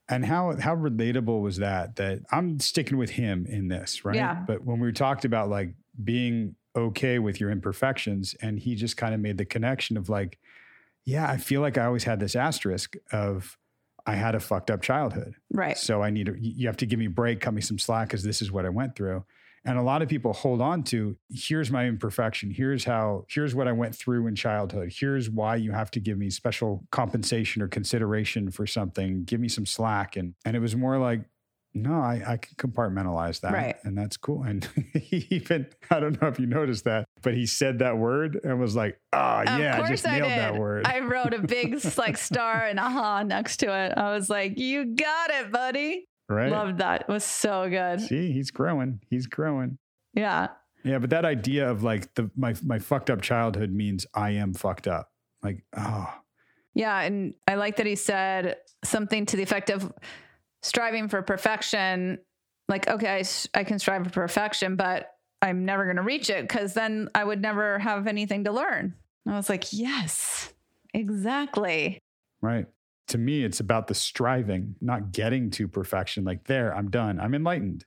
[0.09, 4.43] and how how relatable was that that i'm sticking with him in this right Yeah.
[4.47, 9.15] but when we talked about like being okay with your imperfections and he just kind
[9.15, 10.39] of made the connection of like
[11.05, 13.59] yeah i feel like i always had this asterisk of
[14.07, 15.77] i had a fucked up childhood Right.
[15.77, 18.09] So I need to, you have to give me a break, cut me some slack
[18.09, 19.25] because this is what I went through.
[19.65, 22.51] And a lot of people hold on to here's my imperfection.
[22.51, 24.93] Here's how, here's what I went through in childhood.
[24.99, 29.25] Here's why you have to give me special compensation or consideration for something.
[29.25, 30.17] Give me some slack.
[30.17, 31.21] And and it was more like,
[31.75, 33.53] no, I, I can compartmentalize that.
[33.53, 33.77] Right.
[33.85, 34.43] And that's cool.
[34.43, 38.39] And he even, I don't know if you noticed that, but he said that word
[38.45, 40.39] and was like, oh, Of yeah, I course I nailed did.
[40.39, 40.87] that word.
[40.87, 43.93] I wrote a big like star and aha next to it.
[43.97, 46.51] I was like, "You got it, buddy." right.
[46.51, 47.03] Loved that.
[47.03, 48.01] It was so good.
[48.01, 49.01] See, he's growing.
[49.11, 49.79] He's growing.
[50.15, 50.49] Yeah.
[50.85, 54.53] Yeah, but that idea of like the my my fucked up childhood means I am
[54.53, 55.11] fucked up.
[55.43, 56.13] Like, oh,
[56.75, 59.93] Yeah, and I like that he said something to the effect of
[60.63, 62.19] striving for perfection.
[62.69, 63.23] Like, okay,
[63.55, 65.11] I can strive for perfection, but
[65.43, 68.95] I'm never going to reach it because then I would never have anything to learn.
[69.27, 70.53] I was like, yes,
[70.95, 71.99] exactly.
[72.41, 72.67] right.
[73.09, 76.25] To me, it's about the striving, not getting to perfection.
[76.25, 77.21] Like, there, I'm done.
[77.21, 77.85] I'm enlightened.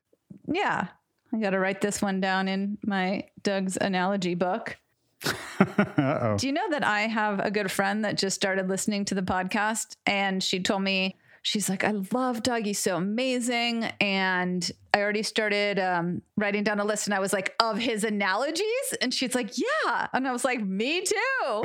[0.48, 0.88] Yeah.
[1.34, 4.78] I got to write this one down in my Doug's analogy book.
[5.24, 9.22] Do you know that I have a good friend that just started listening to the
[9.22, 11.16] podcast and she told me
[11.46, 12.66] she's like I love Doug.
[12.66, 13.84] He's so amazing.
[14.02, 18.04] And I already started um, writing down a list and I was like of his
[18.04, 18.66] analogies?
[19.00, 20.08] And she's like yeah.
[20.12, 21.64] And I was like me too.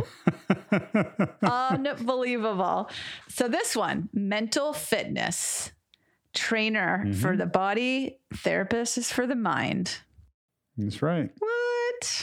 [1.43, 2.91] Unbelievable.
[3.29, 5.73] So this one mental fitness.
[6.33, 9.99] Trainer for the body therapist is for the mind.
[10.77, 11.29] That's right.
[11.37, 11.51] what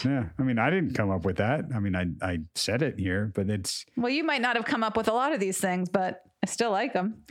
[0.06, 0.26] Yeah.
[0.38, 1.66] I mean, I didn't come up with that.
[1.74, 4.84] I mean, I I said it here, but it's well you might not have come
[4.84, 7.24] up with a lot of these things but I still like them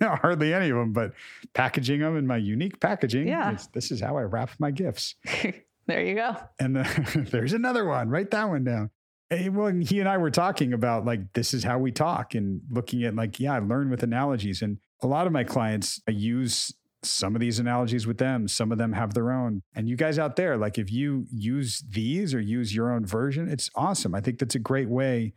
[0.00, 1.12] no, hardly any of them, but
[1.54, 3.28] packaging them in my unique packaging.
[3.28, 3.56] Yeah.
[3.72, 5.14] this is how I wrap my gifts.
[5.86, 6.36] there you go.
[6.58, 8.08] And the, there's another one.
[8.08, 8.90] Write that one down.
[9.30, 12.60] Hey, well, he and I were talking about like this is how we talk and
[12.70, 14.62] looking at like yeah, I learn with analogies.
[14.62, 18.46] And a lot of my clients, I use some of these analogies with them.
[18.48, 19.62] Some of them have their own.
[19.74, 23.48] And you guys out there, like if you use these or use your own version,
[23.48, 24.14] it's awesome.
[24.14, 25.34] I think that's a great way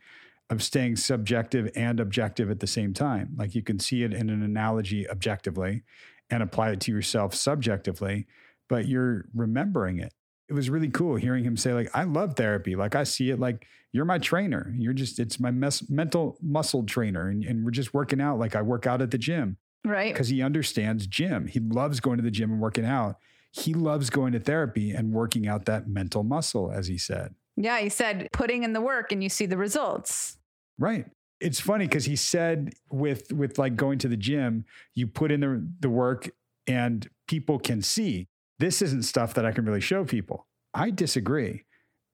[0.49, 3.35] of staying subjective and objective at the same time.
[3.35, 5.83] Like you can see it in an analogy objectively
[6.29, 8.27] and apply it to yourself subjectively,
[8.69, 10.13] but you're remembering it
[10.47, 13.39] it was really cool hearing him say like i love therapy like i see it
[13.39, 17.71] like you're my trainer you're just it's my mes- mental muscle trainer and, and we're
[17.71, 20.13] just working out like i work out at the gym Right.
[20.13, 23.17] because he understands gym he loves going to the gym and working out
[23.51, 27.79] he loves going to therapy and working out that mental muscle as he said Yeah.
[27.79, 30.37] He said putting in the work and you see the results.
[30.77, 31.05] right
[31.41, 35.39] it's funny because he said with with like going to the gym you put in
[35.41, 36.29] the the work
[36.67, 38.27] and people can see
[38.59, 41.63] this isn't stuff that i can really show people i disagree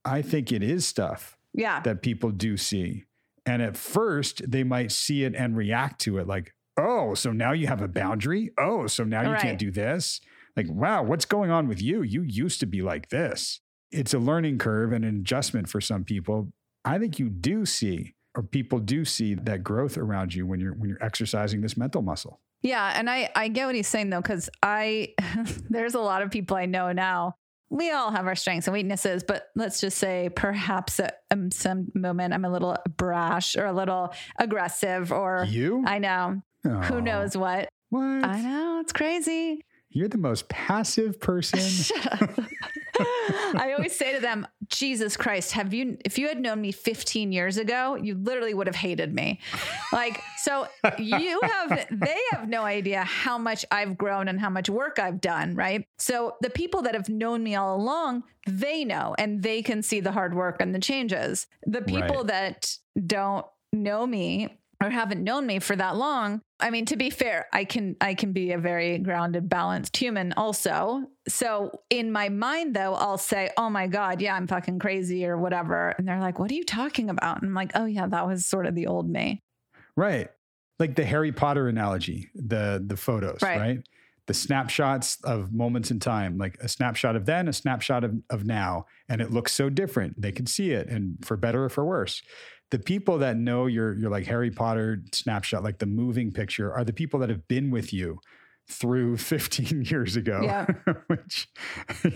[0.06, 1.82] i think it is stuff Yeah.
[1.82, 3.06] that people do see.
[3.46, 7.52] And at first, they might see it and react to it like, oh, so now
[7.52, 8.52] you have a boundary?
[8.58, 9.42] Oh, so now you Right.
[9.42, 10.22] can't do this?
[10.56, 12.02] Like, wow, what's going on with you?
[12.02, 13.62] You used to be like this.
[13.92, 16.52] It's a learning curve and an adjustment for some people.
[16.86, 20.74] I think you do see, or people do see that growth around you when you're
[20.74, 22.40] when you're exercising this mental muscle.
[22.62, 22.94] Yeah.
[22.96, 25.14] And I, I get what he's saying though, because I,
[25.70, 27.36] there's a lot of people I know now.
[27.70, 31.88] We all have our strengths and weaknesses, but let's just say perhaps at um, some
[31.96, 35.84] moment I'm a little brash or a little aggressive or You?
[35.88, 36.42] I know.
[36.64, 37.70] Who knows what?
[37.90, 38.24] What?
[38.24, 38.80] I know.
[38.82, 39.66] It's crazy.
[39.90, 41.60] You're the most passive person.
[41.60, 42.30] Shut up.
[43.56, 47.32] I always say to them, Jesus Christ, have you, if you had known me 15
[47.34, 49.40] years ago, you literally would have hated me.
[49.92, 54.70] Like, so you have, they have no idea how much I've grown and how much
[54.70, 55.86] work I've done, right?
[55.98, 60.00] So the people that have known me all along, they know and they can see
[60.00, 61.48] the hard work and the changes.
[61.66, 62.28] The people Right.
[62.28, 67.10] that don't know me or haven't known me for that long i mean to be
[67.10, 72.30] fair i can i can be a very grounded balanced human also so in my
[72.30, 76.20] mind though i'll say oh my god yeah i'm fucking crazy or whatever and they're
[76.20, 78.76] like what are you talking about and i'm like oh yeah that was sort of
[78.76, 79.40] the old me
[79.96, 80.30] Right.
[80.80, 83.60] Like the Harry Potter analogy, the the photos, Right.
[83.60, 83.80] right?
[84.28, 88.46] The snapshots of moments in time, like a snapshot of then, a snapshot of, of
[88.46, 90.20] now, and it looks so different.
[90.20, 92.22] They can see it, and for better or for worse.
[92.72, 96.84] The people that know your your like Harry Potter snapshot, like the moving picture, are
[96.84, 98.20] the people that have been with you
[98.68, 100.40] through 15 years ago.
[100.44, 100.66] Yeah.
[101.08, 101.50] Which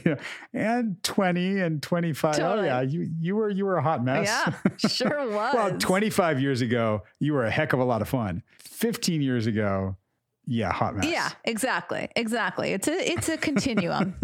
[0.05, 0.15] yeah,
[0.53, 2.37] and 20 and 25.
[2.37, 2.61] Totally.
[2.61, 4.27] Oh yeah, you you were you were a hot mess.
[4.27, 8.07] yeah sure was Well, 25 years ago, you were a heck of a lot of
[8.09, 8.41] fun.
[8.59, 9.97] 15 years ago,
[10.45, 11.05] yeah, hot mess.
[11.05, 14.15] yeah exactly exactly it's a it's a continuum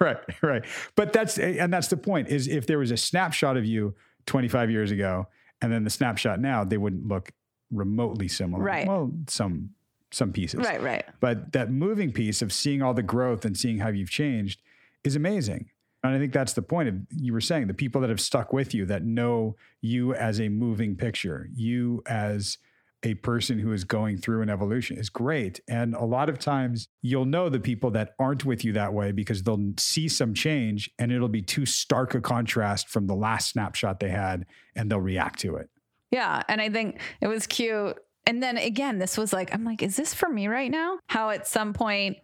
[0.00, 0.64] right, right.
[0.96, 3.94] But that's and that's the point is if there was a snapshot of you
[4.26, 5.26] 25 years ago
[5.60, 7.32] and then the snapshot now, they wouldn't look
[7.70, 8.62] remotely similar.
[8.62, 8.86] Right.
[8.86, 9.70] Well, some
[10.10, 10.60] some pieces.
[10.60, 14.10] right right But that moving piece of seeing all the growth and seeing how you've
[14.10, 14.62] changed
[15.02, 15.70] is amazing.
[16.04, 18.52] And I think that's the point of you were saying the people that have stuck
[18.52, 22.58] with you that know you as a moving picture, you as
[23.04, 25.60] a person who is going through an evolution is great.
[25.68, 29.12] And a lot of times you'll know the people that aren't with you that way
[29.12, 33.50] because they'll see some change and it'll be too stark a contrast from the last
[33.50, 35.68] snapshot they had and they'll react to it.
[36.10, 36.42] Yeah.
[36.48, 37.96] And I think it was cute.
[38.26, 40.98] And then again, this was like, I'm like, is this for me right now?
[41.08, 42.16] How at some point,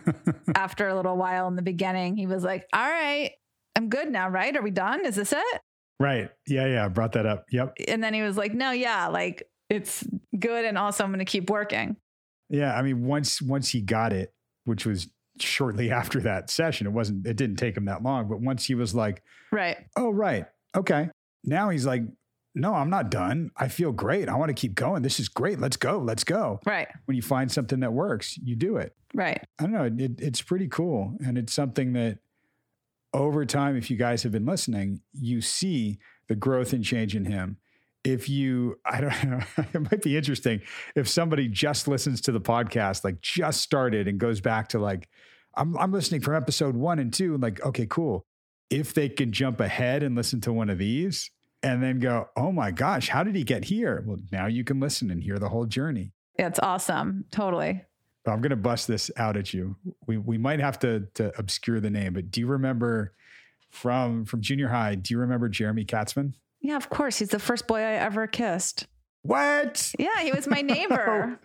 [0.56, 3.30] after a little while in the beginning, he was like, all right,
[3.76, 4.56] I'm good now, right?
[4.56, 5.06] Are we done?
[5.06, 5.60] Is this it?
[6.00, 6.28] Right.
[6.48, 6.66] Yeah.
[6.66, 6.84] Yeah.
[6.86, 7.44] I brought that up.
[7.52, 7.76] Yep.
[7.86, 10.04] And then he was like, no, yeah, like it's
[10.38, 10.64] good.
[10.64, 11.96] And also, I'm going to keep working.
[12.48, 14.32] Yeah, I mean, once once he got it,
[14.64, 15.08] which was
[15.38, 17.26] shortly after that session, it wasn't.
[17.26, 18.28] It didn't take him that long.
[18.28, 19.78] But once he was like, Right.
[19.96, 21.10] "Oh, right, okay,"
[21.44, 22.02] now he's like,
[22.54, 23.50] "No, I'm not done.
[23.56, 24.28] I feel great.
[24.28, 25.02] I want to keep going.
[25.02, 25.58] This is great.
[25.58, 25.98] Let's go.
[25.98, 26.88] Let's go." Right.
[27.06, 28.94] When you find something that works, you do it.
[29.14, 29.42] Right.
[29.58, 30.04] I don't know.
[30.04, 32.18] It, it's pretty cool, and it's something that
[33.12, 37.24] over time, if you guys have been listening, you see the growth and change in
[37.26, 37.58] him.
[38.04, 39.40] If you, I don't know,
[39.72, 40.60] it might be interesting
[40.94, 45.08] if somebody just listens to the podcast, like just started and goes back to like,
[45.56, 48.26] I'm, I'm listening from episode one and two, and like, okay, cool.
[48.70, 51.30] If they can jump ahead and listen to one of these
[51.62, 54.02] and then go, oh my gosh, how did he get here?
[54.06, 56.12] Well, now you can listen and hear the whole journey.
[56.36, 57.24] It's awesome.
[57.30, 57.84] Totally.
[58.24, 59.76] But I'm going to bust this out at you.
[60.06, 63.12] We we might have to to obscure the name, but do you remember
[63.70, 64.94] from from junior high?
[64.94, 66.34] Do you remember Jeremy Katzman?
[66.64, 67.18] Yeah, of course.
[67.18, 68.86] He's the first boy I ever kissed.
[69.22, 69.92] What?
[69.98, 71.38] Yeah, he was my neighbor.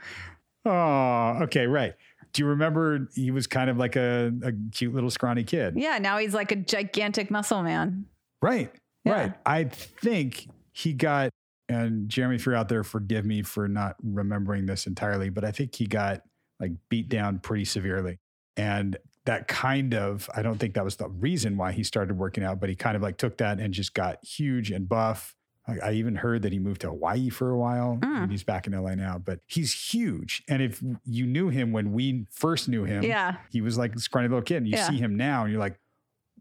[0.63, 1.93] Oh, okay, right.
[2.31, 5.73] Do you remember he was kind of like a, a cute little scrawny kid?
[5.75, 8.05] yeah, now he's like a gigantic muscle man.
[8.41, 8.71] Right.
[9.03, 9.11] Yeah.
[9.11, 9.33] Right.
[9.45, 11.31] I think he got
[11.67, 15.51] and Jeremy, if you're out there, forgive me for not remembering this entirely, but I
[15.51, 16.21] think he got
[16.59, 18.17] like beat down pretty severely.
[18.57, 18.97] And
[19.29, 22.59] that kind of, I don't think that was the reason why he started working out,
[22.59, 25.35] but he kind of like took that and just got huge and buff.
[25.67, 27.99] I, I even heard that he moved to Hawaii for a while.
[28.01, 28.23] Mm.
[28.23, 30.41] and He's back in LA now, but he's huge.
[30.49, 33.35] And if you knew him when we first knew him, Yeah.
[33.51, 34.57] he was like scrawny little kid.
[34.57, 34.89] And you Yeah.
[34.89, 35.77] see him now and you're like,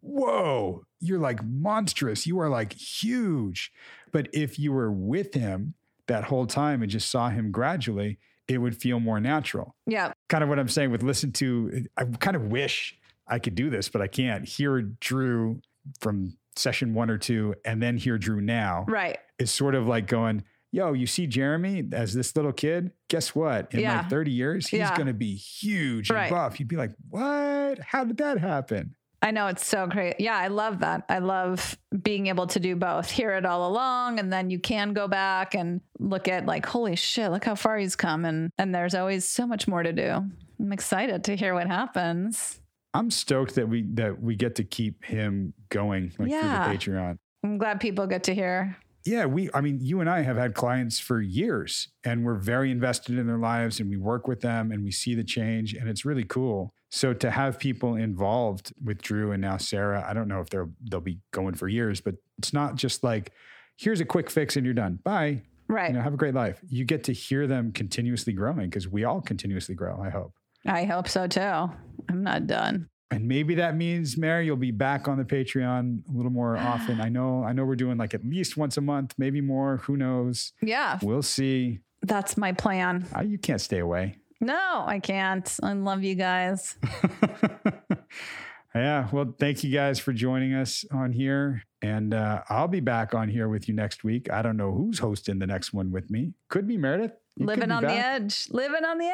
[0.01, 2.27] whoa, you're like monstrous.
[2.27, 3.71] You are like huge.
[4.13, 5.75] But if you were with him
[6.07, 8.19] that whole time and just saw him gradually,
[8.49, 9.77] it would feel more natural.
[9.87, 10.13] Yeah.
[10.29, 12.97] Kind of what I'm saying with listen to, I kind of wish
[13.27, 14.49] I could do this, but I can't.
[14.49, 15.61] Hear Drew
[16.01, 19.19] from session one or two and then hear Drew now Right.
[19.39, 20.43] It's sort of like going,
[20.73, 22.91] yo, you see Jeremy as this little kid?
[23.09, 23.73] Guess what?
[23.73, 23.99] In Yeah.
[23.99, 24.97] like 30 years, he's Yeah.
[24.97, 26.25] going to be huge Right.
[26.25, 26.59] and buff.
[26.59, 27.79] You'd be like, what?
[27.79, 28.95] How did that happen?
[29.21, 30.21] I know it's so great.
[30.21, 31.05] Yeah, I love that.
[31.09, 34.93] I love being able to do both, hear it all along, and then you can
[34.93, 38.75] go back and look at like, holy shit, look how far he's come, and and
[38.75, 40.23] there's always so much more to do.
[40.61, 42.61] I'm excited to hear what happens.
[42.95, 46.65] I'm stoked that we that we get to keep him going like Yeah.
[46.65, 47.19] through the Patreon.
[47.45, 48.77] I'm glad people get to hear.
[49.09, 52.71] Yeah, we I mean, you and I have had clients for years and we're very
[52.71, 55.89] invested in their lives and we work with them and we see the change and
[55.89, 56.75] it's really cool.
[56.91, 60.71] So to have people involved with Drew and now Sarah, I don't know if they'll
[60.91, 63.33] they'll be going for years, but it's not just like
[63.79, 64.99] here's a quick fix and you're done.
[65.05, 65.43] Bye.
[65.69, 65.89] Right.
[65.89, 66.61] You know, have a great life.
[66.69, 70.35] You get to hear them continuously growing because we all continuously grow, I hope.
[70.67, 71.41] I hope so too.
[71.41, 72.91] I'm not done.
[73.11, 77.01] And maybe that means, Mary, you'll be back on the Patreon a little more often.
[77.07, 79.79] I know, I know we're doing like at least once a month, maybe more.
[79.79, 80.53] Who knows?
[80.61, 81.81] Yeah, We'll see.
[82.03, 83.07] that's my plan.
[83.17, 84.19] Uh, you can't stay away.
[84.41, 85.53] No, I can't.
[85.63, 86.77] I love you guys.
[88.75, 89.09] yeah.
[89.13, 91.63] Well, thank you guys for joining us on here.
[91.83, 94.31] And uh, I'll be back on here with you next week.
[94.31, 96.35] I don't know who's hosting the next one with me.
[96.49, 97.13] Could be Meredith.
[97.39, 98.49] You Living on the edge.
[98.51, 99.13] Living on the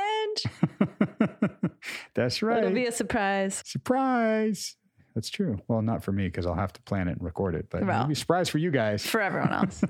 [1.60, 1.70] edge.
[2.14, 2.58] That's right.
[2.58, 3.62] It'll be a surprise.
[3.66, 4.76] Surprise.
[5.14, 5.58] That's true.
[5.68, 7.96] Well, not for me because I'll have to plan it and record it, but Well.
[7.96, 9.04] it'll be a surprise for you guys.
[9.06, 9.82] for everyone else.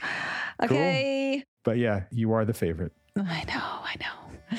[0.62, 1.44] okay.
[1.64, 2.92] But yeah, you are the favorite.
[3.16, 4.58] I know, I know.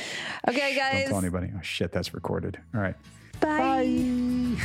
[0.49, 1.03] Okay, guys.
[1.03, 1.51] Don't tell anybody.
[1.55, 2.59] Oh shit, that's recorded.
[2.75, 2.95] All right.
[3.39, 3.83] Bye.
[3.85, 4.57] Maybe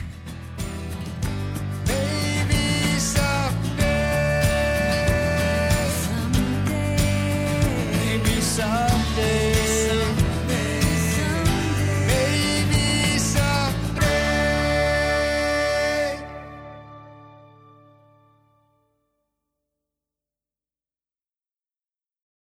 [8.58, 8.97] sun.